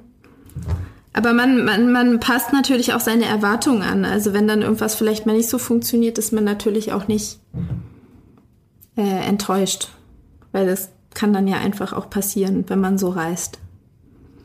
[1.12, 4.04] Aber man, man, man passt natürlich auch seine Erwartungen an.
[4.04, 7.40] Also wenn dann irgendwas vielleicht mal nicht so funktioniert, ist man natürlich auch nicht
[8.96, 9.88] äh, enttäuscht.
[10.52, 13.58] Weil das kann dann ja einfach auch passieren, wenn man so reist.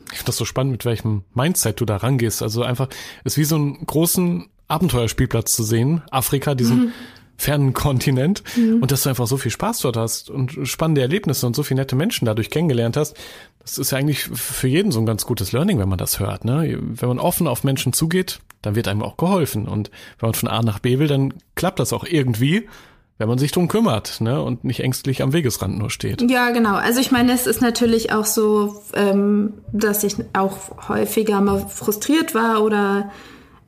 [0.06, 2.42] Ich finde das so spannend, mit welchem Mindset du da rangehst.
[2.42, 2.88] Also einfach,
[3.22, 6.92] ist wie so einen großen Abenteuerspielplatz zu sehen, Afrika, diesen mhm.
[7.36, 8.82] fernen Kontinent, mhm.
[8.82, 11.80] und dass du einfach so viel Spaß dort hast und spannende Erlebnisse und so viele
[11.80, 13.16] nette Menschen dadurch kennengelernt hast.
[13.60, 16.44] Das ist ja eigentlich für jeden so ein ganz gutes Learning, wenn man das hört.
[16.44, 16.78] Ne?
[16.80, 19.68] Wenn man offen auf Menschen zugeht, dann wird einem auch geholfen.
[19.68, 22.66] Und wenn man von A nach B will, dann klappt das auch irgendwie
[23.20, 26.22] wenn man sich drum kümmert ne, und nicht ängstlich am Wegesrand nur steht.
[26.30, 26.76] Ja, genau.
[26.76, 32.34] Also ich meine, es ist natürlich auch so, ähm, dass ich auch häufiger mal frustriert
[32.34, 33.10] war oder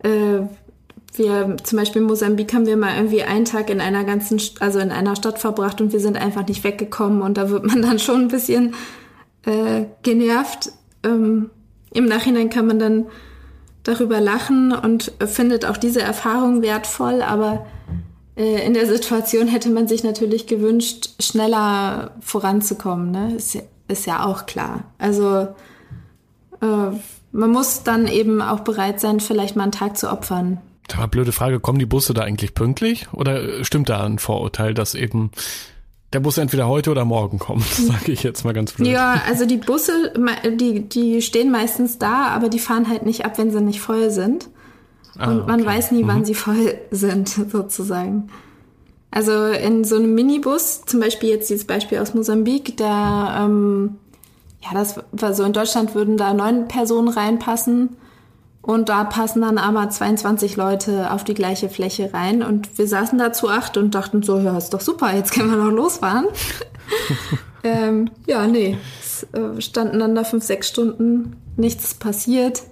[0.02, 0.40] äh,
[1.14, 4.78] wir zum Beispiel in Mosambik haben wir mal irgendwie einen Tag in einer ganzen, also
[4.78, 7.98] in einer Stadt verbracht und wir sind einfach nicht weggekommen und da wird man dann
[7.98, 8.74] schon ein bisschen
[9.44, 10.72] äh, genervt.
[11.02, 11.50] Ähm,
[11.92, 13.06] Im Nachhinein kann man dann
[13.82, 17.66] darüber lachen und findet auch diese Erfahrung wertvoll, aber
[18.36, 23.10] äh, in der Situation hätte man sich natürlich gewünscht, schneller voranzukommen.
[23.10, 23.34] Ne?
[23.34, 24.84] Ist, ist ja auch klar.
[24.98, 25.48] Also
[26.60, 26.96] äh,
[27.32, 30.60] man muss dann eben auch bereit sein, vielleicht mal einen Tag zu opfern.
[30.88, 33.12] Da blöde Frage, kommen die Busse da eigentlich pünktlich?
[33.12, 35.30] Oder stimmt da ein Vorurteil, dass eben
[36.12, 38.88] der Bus entweder heute oder morgen kommt, sage ich jetzt mal ganz blöd.
[38.88, 40.12] Ja, also die Busse,
[40.58, 44.10] die, die stehen meistens da, aber die fahren halt nicht ab, wenn sie nicht voll
[44.10, 44.48] sind.
[45.18, 45.70] Ah, Und man okay.
[45.70, 46.24] weiß nie, wann mhm.
[46.24, 48.28] sie voll sind, sozusagen.
[49.10, 53.96] Also in so einem Minibus, zum Beispiel jetzt dieses Beispiel aus Mosambik, da ähm,
[54.62, 57.96] ja, das war so in Deutschland würden da neun Personen reinpassen
[58.62, 63.18] und da passen dann aber 22 Leute auf die gleiche Fläche rein und wir saßen
[63.18, 66.26] da zu acht und dachten so, ja, ist doch super, jetzt können wir noch losfahren.
[67.64, 72.62] ähm, ja, nee, es äh, standen dann da fünf, sechs Stunden, nichts passiert.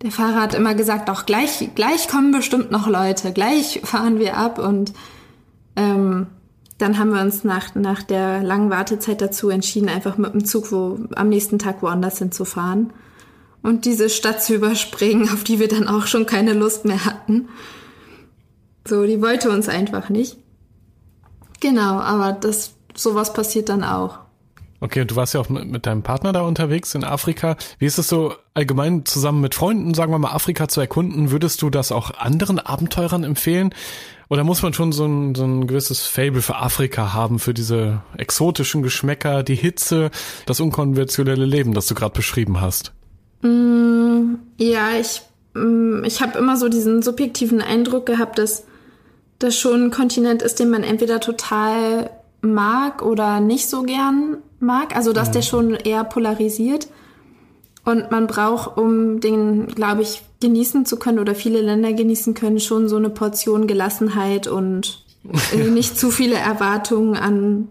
[0.00, 4.36] Der Fahrer hat immer gesagt, auch gleich, gleich kommen bestimmt noch Leute, gleich fahren wir
[4.36, 4.94] ab und
[5.76, 6.28] ähm,
[6.78, 10.72] dann haben wir uns nach, nach der langen Wartezeit dazu entschieden, einfach mit dem Zug
[10.72, 12.92] wo, am nächsten Tag woanders hinzufahren
[13.62, 17.48] und diese Stadt zu überspringen, auf die wir dann auch schon keine Lust mehr hatten.
[18.86, 20.38] So, die wollte uns einfach nicht.
[21.60, 24.20] Genau, aber das, sowas passiert dann auch.
[24.80, 27.56] Okay, und du warst ja auch mit, deinem Partner da unterwegs in Afrika.
[27.80, 31.32] Wie ist es so allgemein zusammen mit Freunden, sagen wir mal, Afrika zu erkunden?
[31.32, 33.74] Würdest du das auch anderen Abenteurern empfehlen?
[34.28, 38.02] Oder muss man schon so ein, so ein gewisses Fable für Afrika haben, für diese
[38.16, 40.10] exotischen Geschmäcker, die Hitze,
[40.46, 42.92] das unkonventionelle Leben, das du gerade beschrieben hast?
[43.42, 45.22] Mm, ja, ich,
[45.54, 48.64] mm, ich habe immer so diesen subjektiven Eindruck gehabt, dass
[49.38, 54.96] das schon ein Kontinent ist, den man entweder total mag oder nicht so gern mag.
[54.96, 55.32] Also dass mhm.
[55.32, 56.88] der schon eher polarisiert.
[57.84, 62.60] Und man braucht, um den, glaube ich, genießen zu können oder viele Länder genießen können,
[62.60, 65.04] schon so eine Portion Gelassenheit und
[65.70, 67.68] nicht zu viele Erwartungen an,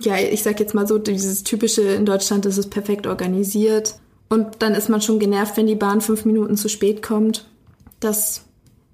[0.00, 3.96] ja, ich sag jetzt mal so, dieses typische in Deutschland, das ist perfekt organisiert.
[4.28, 7.46] Und dann ist man schon genervt, wenn die Bahn fünf Minuten zu spät kommt.
[8.00, 8.44] Das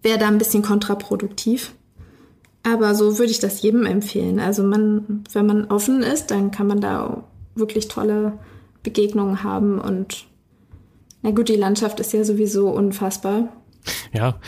[0.02, 1.72] wäre da ein bisschen kontraproduktiv.
[2.62, 4.40] Aber so würde ich das jedem empfehlen.
[4.40, 8.38] Also man, wenn man offen ist, dann kann man da wirklich tolle
[8.82, 10.26] Begegnungen haben und
[11.22, 13.48] na gut, die Landschaft ist ja sowieso unfassbar.
[14.12, 14.38] Ja,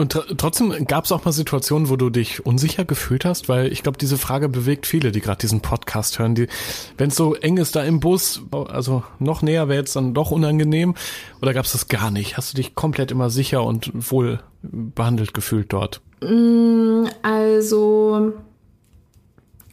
[0.00, 3.72] und tr trotzdem gab es auch mal Situationen, wo du dich unsicher gefühlt hast, weil
[3.72, 6.34] ich glaube, diese Frage bewegt viele, die gerade diesen Podcast hören.
[6.34, 6.48] Die,
[6.96, 10.30] wenn es so eng ist da im Bus, also noch näher wäre jetzt dann doch
[10.30, 10.94] unangenehm.
[11.42, 12.36] Oder gab es das gar nicht?
[12.36, 16.00] Hast du dich komplett immer sicher und wohl behandelt gefühlt dort?
[16.22, 18.32] Mm, also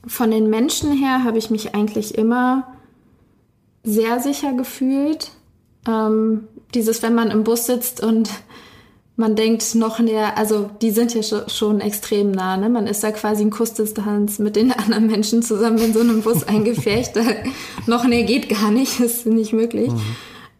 [0.06, 2.68] von den Menschen her habe ich mich eigentlich immer
[3.84, 5.32] sehr sicher gefühlt.
[5.88, 8.30] Ähm, dieses, wenn man im Bus sitzt und
[9.18, 12.70] man denkt noch näher, also die sind ja schon extrem nah, ne?
[12.70, 16.44] Man ist da quasi in Kussdistanz mit den anderen Menschen zusammen in so einem Bus
[16.48, 17.14] eingefärcht.
[17.86, 19.92] noch näher geht gar nicht, ist nicht möglich.
[19.92, 20.02] Mhm.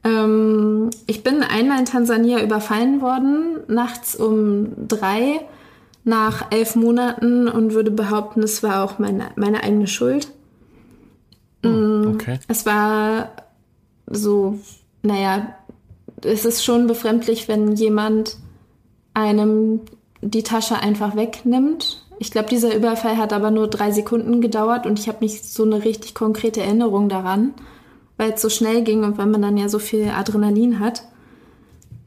[0.04, 5.42] Ähm, ich bin einmal in Tansania überfallen worden, nachts um drei,
[6.04, 10.30] nach elf Monaten und würde behaupten, es war auch meine, meine eigene Schuld.
[11.64, 12.40] Mhm, okay.
[12.48, 13.32] Es war
[14.10, 14.58] so
[15.08, 15.56] naja,
[16.22, 18.38] es ist schon befremdlich, wenn jemand
[19.18, 19.82] einem
[20.22, 22.04] die Tasche einfach wegnimmt.
[22.20, 25.64] Ich glaube, dieser Überfall hat aber nur drei Sekunden gedauert und ich habe nicht so
[25.64, 27.54] eine richtig konkrete Erinnerung daran,
[28.18, 31.04] weil es so schnell ging und weil man dann ja so viel Adrenalin hat.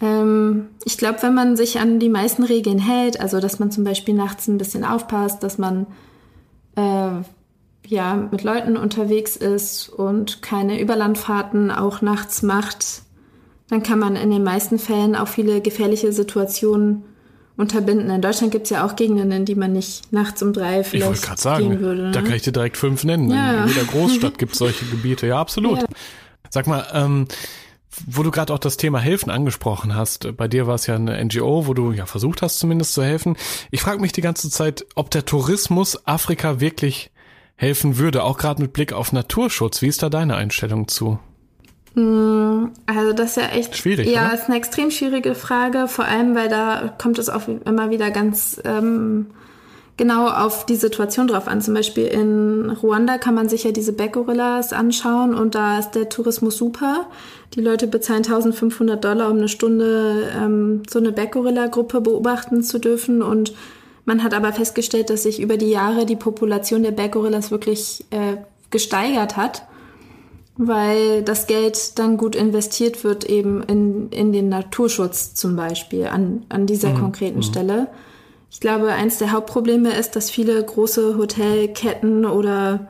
[0.01, 3.85] Ähm, ich glaube, wenn man sich an die meisten Regeln hält, also dass man zum
[3.85, 5.87] Beispiel nachts ein bisschen aufpasst, dass man
[6.77, 7.11] äh,
[7.87, 13.03] ja, mit Leuten unterwegs ist und keine Überlandfahrten auch nachts macht,
[13.70, 17.04] dann kann man in den meisten Fällen auch viele gefährliche Situationen
[17.56, 18.11] unterbinden.
[18.11, 21.12] In Deutschland gibt es ja auch Gegenden, in die man nicht nachts um drei vielleicht
[21.12, 22.02] ich gerade sagen, gehen würde.
[22.04, 22.11] Ne?
[22.11, 23.30] Da kann ich dir direkt fünf nennen.
[23.30, 23.64] Ja.
[23.64, 25.26] In jeder Großstadt gibt es solche Gebiete.
[25.26, 25.78] Ja, absolut.
[25.78, 25.87] Ja.
[26.48, 27.28] Sag mal, ähm,
[28.06, 31.22] wo du gerade auch das Thema Helfen angesprochen hast, bei dir war es ja eine
[31.24, 33.37] NGO, wo du ja versucht hast zumindest zu helfen.
[33.70, 37.11] Ich frage mich die ganze Zeit, ob der Tourismus Afrika wirklich
[37.56, 39.83] helfen würde, auch gerade mit Blick auf Naturschutz.
[39.83, 41.18] Wie ist da deine Einstellung zu?
[41.94, 44.09] Hm, also das ist ja echt schwierig.
[44.09, 44.35] Ja, oder?
[44.35, 48.61] ist eine extrem schwierige Frage, vor allem weil da kommt es auch immer wieder ganz
[48.64, 49.26] ähm,
[49.96, 51.61] genau auf die Situation drauf an.
[51.61, 56.09] Zum Beispiel in Ruanda kann man sich ja diese Backgorillas anschauen und da ist der
[56.09, 57.07] Tourismus super.
[57.55, 63.20] Die Leute bezahlen 1500 Dollar, um eine Stunde ähm, so eine Backgorilla-Gruppe beobachten zu dürfen
[63.20, 63.53] und
[64.07, 68.38] man hat aber festgestellt, dass sich über die Jahre die Population der Berggorillas wirklich äh,
[68.70, 69.64] gesteigert hat,
[70.62, 76.44] weil das Geld dann gut investiert wird eben in, in den Naturschutz zum Beispiel an,
[76.51, 76.99] an dieser mhm.
[76.99, 77.42] konkreten mhm.
[77.42, 77.87] Stelle.
[78.51, 82.88] Ich glaube, eins der Hauptprobleme ist, dass viele große Hotelketten oder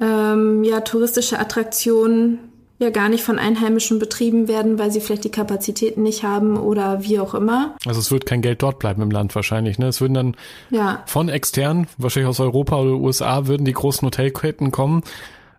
[0.00, 2.40] ähm, ja, touristische Attraktionen
[2.78, 7.04] ja gar nicht von Einheimischen betrieben werden, weil sie vielleicht die Kapazitäten nicht haben oder
[7.04, 7.76] wie auch immer.
[7.86, 9.78] Also es wird kein Geld dort bleiben im Land wahrscheinlich.
[9.78, 9.86] Ne?
[9.86, 10.36] Es würden dann
[10.70, 11.02] ja.
[11.06, 15.04] von extern, wahrscheinlich aus Europa oder USA, würden die großen Hotelketten kommen,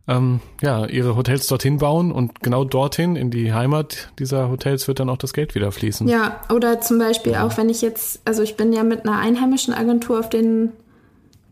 [0.08, 5.00] ähm, ja, ihre Hotels dorthin bauen und genau dorthin in die Heimat dieser Hotels wird
[5.00, 6.08] dann auch das Geld wieder fließen.
[6.08, 7.46] Ja, oder zum Beispiel ja.
[7.46, 10.72] auch wenn ich jetzt, also ich bin ja mit einer einheimischen Agentur auf den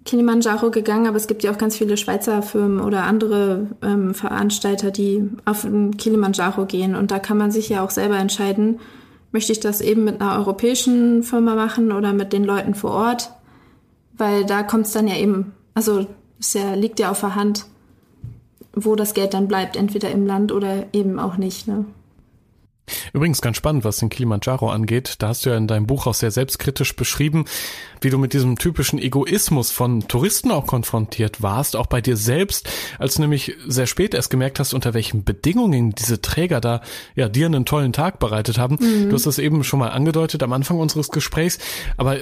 [0.06, 4.92] Kilimanjaro gegangen, aber es gibt ja auch ganz viele Schweizer Firmen oder andere ähm, Veranstalter,
[4.92, 6.96] die auf den Kilimanjaro gehen.
[6.96, 8.80] Und da kann man sich ja auch selber entscheiden,
[9.32, 13.32] möchte ich das eben mit einer europäischen Firma machen oder mit den Leuten vor Ort?
[14.16, 16.06] Weil da kommt es dann ja eben, also
[16.40, 17.66] es ja, liegt ja auf der Hand,
[18.76, 21.68] wo das Geld dann bleibt, entweder im Land oder eben auch nicht.
[21.68, 21.86] Ne?
[23.14, 25.16] Übrigens ganz spannend, was den Kilimanjaro angeht.
[25.20, 27.46] Da hast du ja in deinem Buch auch sehr selbstkritisch beschrieben,
[28.06, 32.70] wie du mit diesem typischen Egoismus von Touristen auch konfrontiert warst, auch bei dir selbst,
[33.00, 36.82] als du nämlich sehr spät erst gemerkt hast, unter welchen Bedingungen diese Träger da
[37.16, 38.78] ja dir einen tollen Tag bereitet haben.
[38.80, 39.10] Mhm.
[39.10, 41.58] Du hast das eben schon mal angedeutet am Anfang unseres Gesprächs,
[41.98, 42.20] aber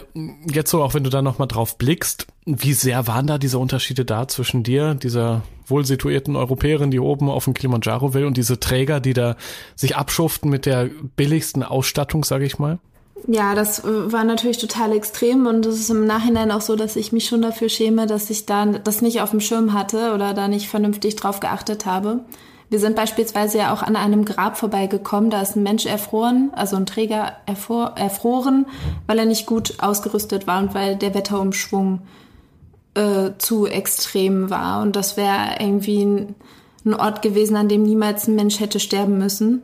[0.49, 3.59] jetzt so auch wenn du da noch mal drauf blickst, wie sehr waren da diese
[3.59, 8.38] Unterschiede da zwischen dir, dieser wohl situierten Europäerin, die oben auf dem Kilimanjaro will und
[8.38, 9.36] diese Träger, die da
[9.75, 12.79] sich abschuften mit der billigsten Ausstattung, sage ich mal?
[13.28, 16.95] Ja, das äh, war natürlich total extrem und es ist im Nachhinein auch so, dass
[16.95, 20.34] ich mich schon dafür schäme, dass ich da das nicht auf dem Schirm hatte oder
[20.34, 22.19] da nicht vernünftig drauf geachtet habe.
[22.69, 26.76] Wir sind beispielsweise ja auch an einem Grab vorbeigekommen, da ist ein Mensch erfroren, also
[26.76, 28.65] ein Träger erfror, erfroren,
[29.05, 32.01] weil er nicht gut ausgerüstet war und weil der Wetterumschwung
[32.95, 34.82] äh, zu extrem war.
[34.82, 36.36] Und das wäre irgendwie ein,
[36.84, 39.61] ein Ort gewesen, an dem niemals ein Mensch hätte sterben müssen.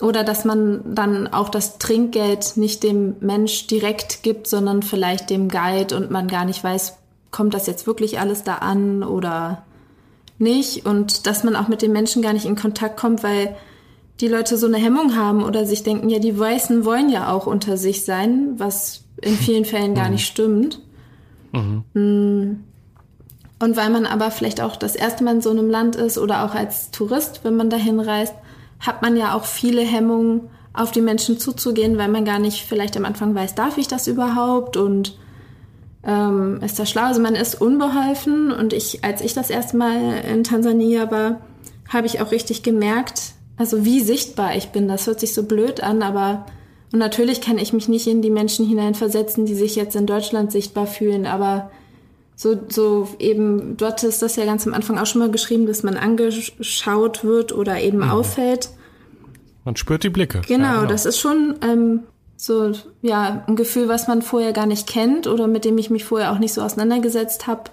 [0.00, 5.48] Oder dass man dann auch das Trinkgeld nicht dem Mensch direkt gibt, sondern vielleicht dem
[5.48, 6.98] Guide und man gar nicht weiß,
[7.30, 9.64] kommt das jetzt wirklich alles da an oder
[10.38, 10.84] nicht.
[10.84, 13.56] Und dass man auch mit den Menschen gar nicht in Kontakt kommt, weil
[14.20, 17.46] die Leute so eine Hemmung haben oder sich denken, ja, die Weißen wollen ja auch
[17.46, 20.12] unter sich sein, was in vielen Fällen gar mhm.
[20.12, 20.80] nicht stimmt.
[21.52, 21.84] Mhm.
[21.94, 22.64] Mm.
[23.58, 26.44] Und weil man aber vielleicht auch das erste Mal in so einem Land ist oder
[26.44, 28.34] auch als Tourist, wenn man dahin reist,
[28.80, 32.96] hat man ja auch viele Hemmungen, auf die Menschen zuzugehen, weil man gar nicht vielleicht
[32.96, 35.16] am Anfang weiß, darf ich das überhaupt und
[36.04, 37.04] ähm, ist das schlau?
[37.04, 41.40] Also man ist unbeholfen und ich, als ich das erste Mal in Tansania war,
[41.88, 44.86] habe ich auch richtig gemerkt, also wie sichtbar ich bin.
[44.86, 46.44] Das hört sich so blöd an, aber
[46.92, 50.52] und natürlich kann ich mich nicht in die Menschen hineinversetzen, die sich jetzt in Deutschland
[50.52, 51.70] sichtbar fühlen, aber
[52.38, 55.82] so, so eben, dort ist das ja ganz am Anfang auch schon mal geschrieben, dass
[55.82, 58.10] man angeschaut wird oder eben mhm.
[58.10, 58.68] auffällt.
[59.64, 60.42] Man spürt die Blicke.
[60.46, 60.86] Genau, ja, genau.
[60.86, 62.00] das ist schon ähm,
[62.36, 66.04] so ja ein Gefühl, was man vorher gar nicht kennt oder mit dem ich mich
[66.04, 67.70] vorher auch nicht so auseinandergesetzt habe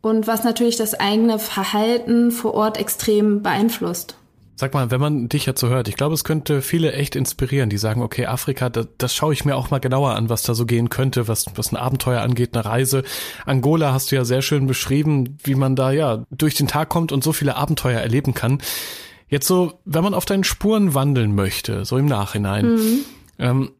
[0.00, 4.16] und was natürlich das eigene Verhalten vor Ort extrem beeinflusst.
[4.56, 7.70] Sag mal, wenn man dich jetzt so hört, ich glaube, es könnte viele echt inspirieren,
[7.70, 10.54] die sagen, okay, Afrika, das, das schaue ich mir auch mal genauer an, was da
[10.54, 13.02] so gehen könnte, was, was ein Abenteuer angeht, eine Reise.
[13.46, 17.10] Angola hast du ja sehr schön beschrieben, wie man da ja durch den Tag kommt
[17.10, 18.58] und so viele Abenteuer erleben kann.
[19.28, 23.00] Jetzt so, wenn man auf deinen Spuren wandeln möchte, so im Nachhinein, mhm.
[23.40, 23.70] ähm,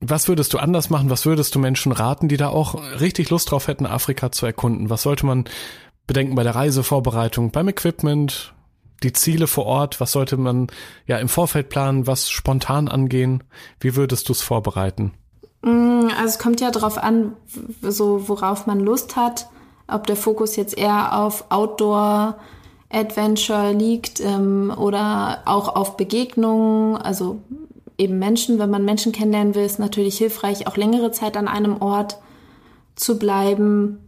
[0.00, 1.10] was würdest du anders machen?
[1.10, 4.90] Was würdest du Menschen raten, die da auch richtig Lust drauf hätten, Afrika zu erkunden?
[4.90, 5.44] Was sollte man
[6.06, 8.54] bedenken bei der Reisevorbereitung, beim Equipment,
[9.02, 10.00] die Ziele vor Ort?
[10.00, 10.68] Was sollte man
[11.06, 12.06] ja im Vorfeld planen?
[12.06, 13.42] Was spontan angehen?
[13.80, 15.12] Wie würdest du es vorbereiten?
[15.62, 17.34] Mm, also es kommt ja darauf an,
[17.82, 19.48] so worauf man Lust hat.
[19.86, 22.38] Ob der Fokus jetzt eher auf Outdoor
[22.90, 27.42] Adventure liegt ähm, oder auch auf Begegnungen, also
[27.98, 28.58] eben Menschen.
[28.58, 32.18] Wenn man Menschen kennenlernen will, ist natürlich hilfreich, auch längere Zeit an einem Ort
[32.94, 33.98] zu bleiben.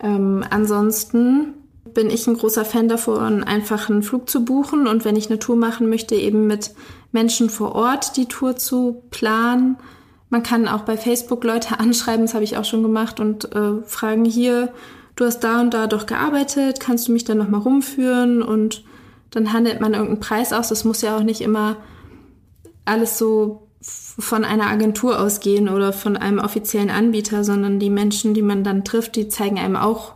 [0.00, 1.54] Ähm, ansonsten
[1.94, 5.38] bin ich ein großer Fan davon, einfach einen Flug zu buchen und wenn ich eine
[5.38, 6.72] Tour machen möchte, eben mit
[7.12, 9.76] Menschen vor Ort die Tour zu planen.
[10.28, 13.82] Man kann auch bei Facebook Leute anschreiben, das habe ich auch schon gemacht und äh,
[13.86, 14.72] fragen hier,
[15.16, 18.84] du hast da und da doch gearbeitet, kannst du mich dann nochmal rumführen und
[19.30, 20.68] dann handelt man irgendeinen Preis aus.
[20.68, 21.76] Das muss ja auch nicht immer
[22.84, 28.42] alles so von einer Agentur ausgehen oder von einem offiziellen Anbieter, sondern die Menschen, die
[28.42, 30.14] man dann trifft, die zeigen einem auch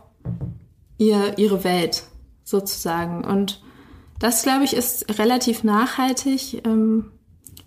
[0.99, 2.03] ihr, ihre Welt
[2.43, 3.23] sozusagen.
[3.23, 3.63] Und
[4.19, 6.61] das, glaube ich, ist relativ nachhaltig.
[6.65, 7.05] Ähm,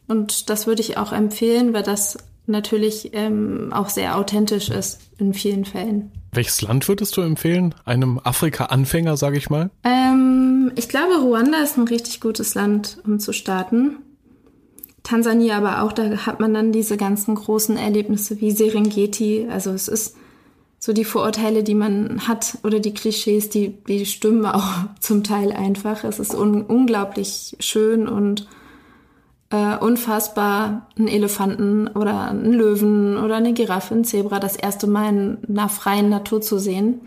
[0.07, 5.33] und das würde ich auch empfehlen, weil das natürlich ähm, auch sehr authentisch ist in
[5.33, 6.13] vielen Fällen.
[6.33, 7.75] Welches Land würdest du empfehlen?
[7.85, 9.71] Einem Afrika-Anfänger, sage ich mal?
[9.85, 13.99] Ähm, ich glaube, Ruanda ist ein richtig gutes Land, um zu starten.
[15.03, 19.47] Tansania aber auch, da hat man dann diese ganzen großen Erlebnisse wie Serengeti.
[19.51, 20.17] Also es ist
[20.85, 24.67] so die Vorurteile, die man hat oder die Klischees, die, die stimmen auch
[25.01, 26.03] zum Teil einfach.
[26.03, 28.49] Es ist un unglaublich schön und
[29.51, 35.11] äh, unfassbar, einen Elefanten oder einen Löwen oder eine Giraffe, ein Zebra das erste Mal
[35.11, 37.03] in einer freien Natur zu sehen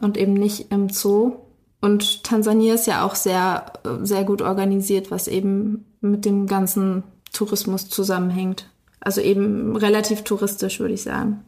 [0.00, 1.32] und eben nicht im Zoo.
[1.80, 7.02] Und Tansania ist ja auch sehr, sehr gut organisiert, was eben mit dem ganzen
[7.32, 8.68] Tourismus zusammenhängt.
[9.00, 11.42] Also eben relativ touristisch, würde ich sagen.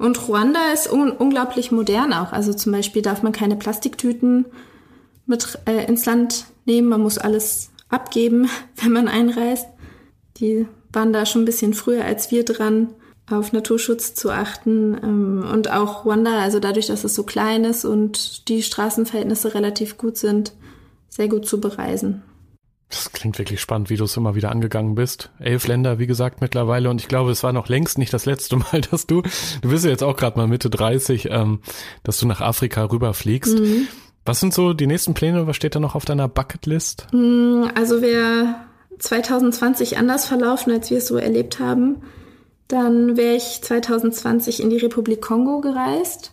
[0.00, 2.32] Und Ruanda ist un unglaublich modern auch.
[2.32, 4.46] Also zum Beispiel darf man keine Plastiktüten
[5.26, 6.88] mit äh, ins Land nehmen.
[6.88, 9.66] Man muss alles abgeben, wenn man einreist.
[10.38, 12.88] Die waren da schon ein bisschen früher als wir dran,
[13.28, 14.98] auf Naturschutz zu achten.
[15.02, 19.98] Ähm, und auch Ruanda, also dadurch, dass es so klein ist und die Straßenverhältnisse relativ
[19.98, 20.54] gut sind,
[21.10, 22.22] sehr gut zu bereisen.
[22.90, 25.30] Das klingt wirklich spannend, wie du es immer wieder angegangen bist.
[25.38, 26.90] Elf Länder, wie gesagt, mittlerweile.
[26.90, 29.22] Und ich glaube, es war noch längst nicht das letzte Mal, dass du,
[29.62, 31.60] du bist ja jetzt auch gerade mal Mitte 30, ähm,
[32.02, 33.58] dass du nach Afrika rüberfliegst.
[33.58, 33.88] Mhm.
[34.24, 35.46] Was sind so die nächsten Pläne?
[35.46, 37.06] Was steht da noch auf deiner Bucketlist?
[37.12, 38.56] Mm, also wäre
[38.98, 42.02] 2020 anders verlaufen, als wir es so erlebt haben,
[42.68, 46.32] dann wäre ich 2020 in die Republik Kongo gereist.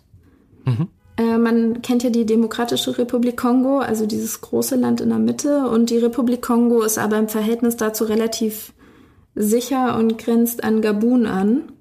[0.65, 0.89] Mhm.
[1.17, 5.67] Äh, man kennt ja die Demokratische Republik Kongo, also dieses große Land in der Mitte.
[5.67, 8.73] Und die Republik Kongo ist aber im Verhältnis dazu relativ
[9.35, 11.71] sicher und grenzt an Gabun an.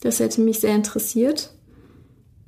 [0.00, 1.54] Das hätte mich sehr interessiert.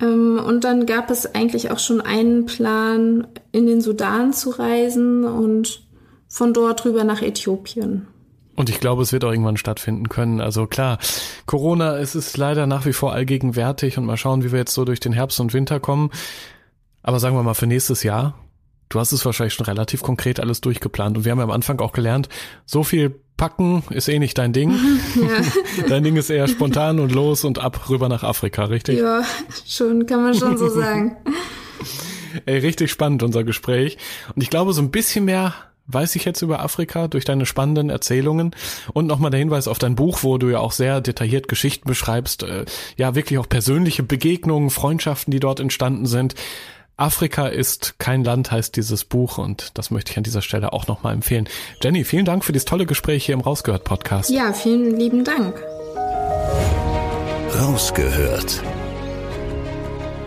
[0.01, 5.23] Ähm, und dann gab es eigentlich auch schon einen Plan, in den Sudan zu reisen
[5.23, 5.85] und
[6.27, 8.07] von dort rüber nach Äthiopien.
[8.55, 10.39] Und ich glaube, es wird auch irgendwann stattfinden können.
[10.39, 10.97] Also klar,
[11.45, 14.85] Corona, es ist leider nach wie vor allgegenwärtig und mal schauen, wie wir jetzt so
[14.85, 16.09] durch den Herbst und Winter kommen.
[17.03, 18.33] Aber sagen wir mal für nächstes Jahr,
[18.89, 21.17] du hast es wahrscheinlich schon relativ konkret alles durchgeplant.
[21.17, 22.29] Und wir haben ja am Anfang auch gelernt,
[22.65, 24.73] so viel packen ist eh nicht dein Ding.
[25.15, 25.85] Ja.
[25.87, 28.99] Dein Ding ist eher spontan und los und ab rüber nach Afrika, richtig?
[28.99, 29.23] Ja,
[29.65, 31.15] schon, kann man schon so sagen.
[32.45, 33.97] Ey, richtig spannend unser Gespräch.
[34.35, 35.53] Und ich glaube, so ein bisschen mehr
[35.87, 38.55] weiß ich jetzt über Afrika durch deine spannenden Erzählungen
[38.93, 42.43] und nochmal der Hinweis auf dein Buch, wo du ja auch sehr detailliert Geschichten beschreibst,
[42.43, 42.65] äh,
[42.97, 46.35] ja wirklich auch persönliche Begegnungen, Freundschaften, die dort entstanden sind.
[46.97, 50.87] Afrika ist kein Land, heißt dieses Buch und das möchte ich an dieser Stelle auch
[50.87, 51.47] nochmal empfehlen.
[51.83, 54.29] Jenny, vielen Dank für dieses tolle Gespräch hier im Rausgehört Podcast.
[54.29, 55.61] Ja, vielen lieben Dank.
[57.59, 58.61] Rausgehört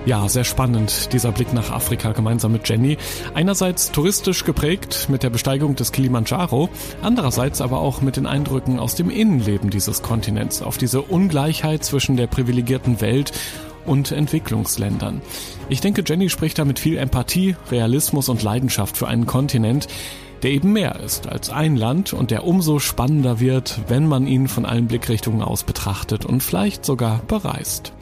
[0.06, 2.96] ja, sehr spannend, dieser Blick nach Afrika gemeinsam mit Jenny.
[3.34, 6.68] Einerseits touristisch geprägt mit der Besteigung des Kilimanjaro,
[7.02, 12.16] andererseits aber auch mit den Eindrücken aus dem Innenleben dieses Kontinents, auf diese Ungleichheit zwischen
[12.16, 13.32] der privilegierten Welt
[13.84, 15.20] und Entwicklungsländern.
[15.68, 19.88] Ich denke, Jenny spricht da mit viel Empathie, Realismus und Leidenschaft für einen Kontinent,
[20.42, 24.48] der eben mehr ist als ein Land und der umso spannender wird, wenn man ihn
[24.48, 27.92] von allen Blickrichtungen aus betrachtet und vielleicht sogar bereist.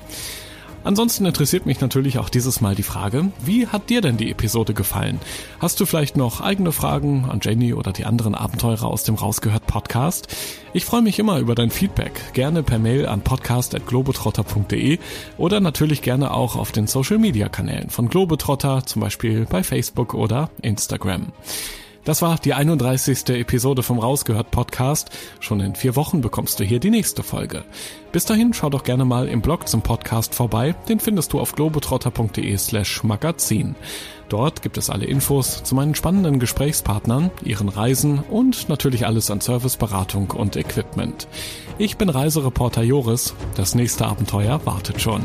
[0.86, 4.72] Ansonsten interessiert mich natürlich auch dieses Mal die Frage, wie hat dir denn die Episode
[4.72, 5.18] gefallen?
[5.58, 9.66] Hast du vielleicht noch eigene Fragen an Jenny oder die anderen Abenteurer aus dem Rausgehört
[9.66, 10.28] Podcast?
[10.74, 15.00] Ich freue mich immer über dein Feedback, gerne per Mail an podcast.globetrotter.de
[15.38, 20.14] oder natürlich gerne auch auf den Social Media Kanälen von Globetrotter, zum Beispiel bei Facebook
[20.14, 21.32] oder Instagram.
[22.06, 23.30] Das war die 31.
[23.30, 25.10] Episode vom Rausgehört Podcast.
[25.40, 27.64] Schon in vier Wochen bekommst du hier die nächste Folge.
[28.12, 30.76] Bis dahin schau doch gerne mal im Blog zum Podcast vorbei.
[30.88, 33.74] Den findest du auf globetrotter.de slash magazin.
[34.28, 39.40] Dort gibt es alle Infos zu meinen spannenden Gesprächspartnern, ihren Reisen und natürlich alles an
[39.40, 41.26] Serviceberatung und Equipment.
[41.76, 43.34] Ich bin Reisereporter Joris.
[43.56, 45.24] Das nächste Abenteuer wartet schon.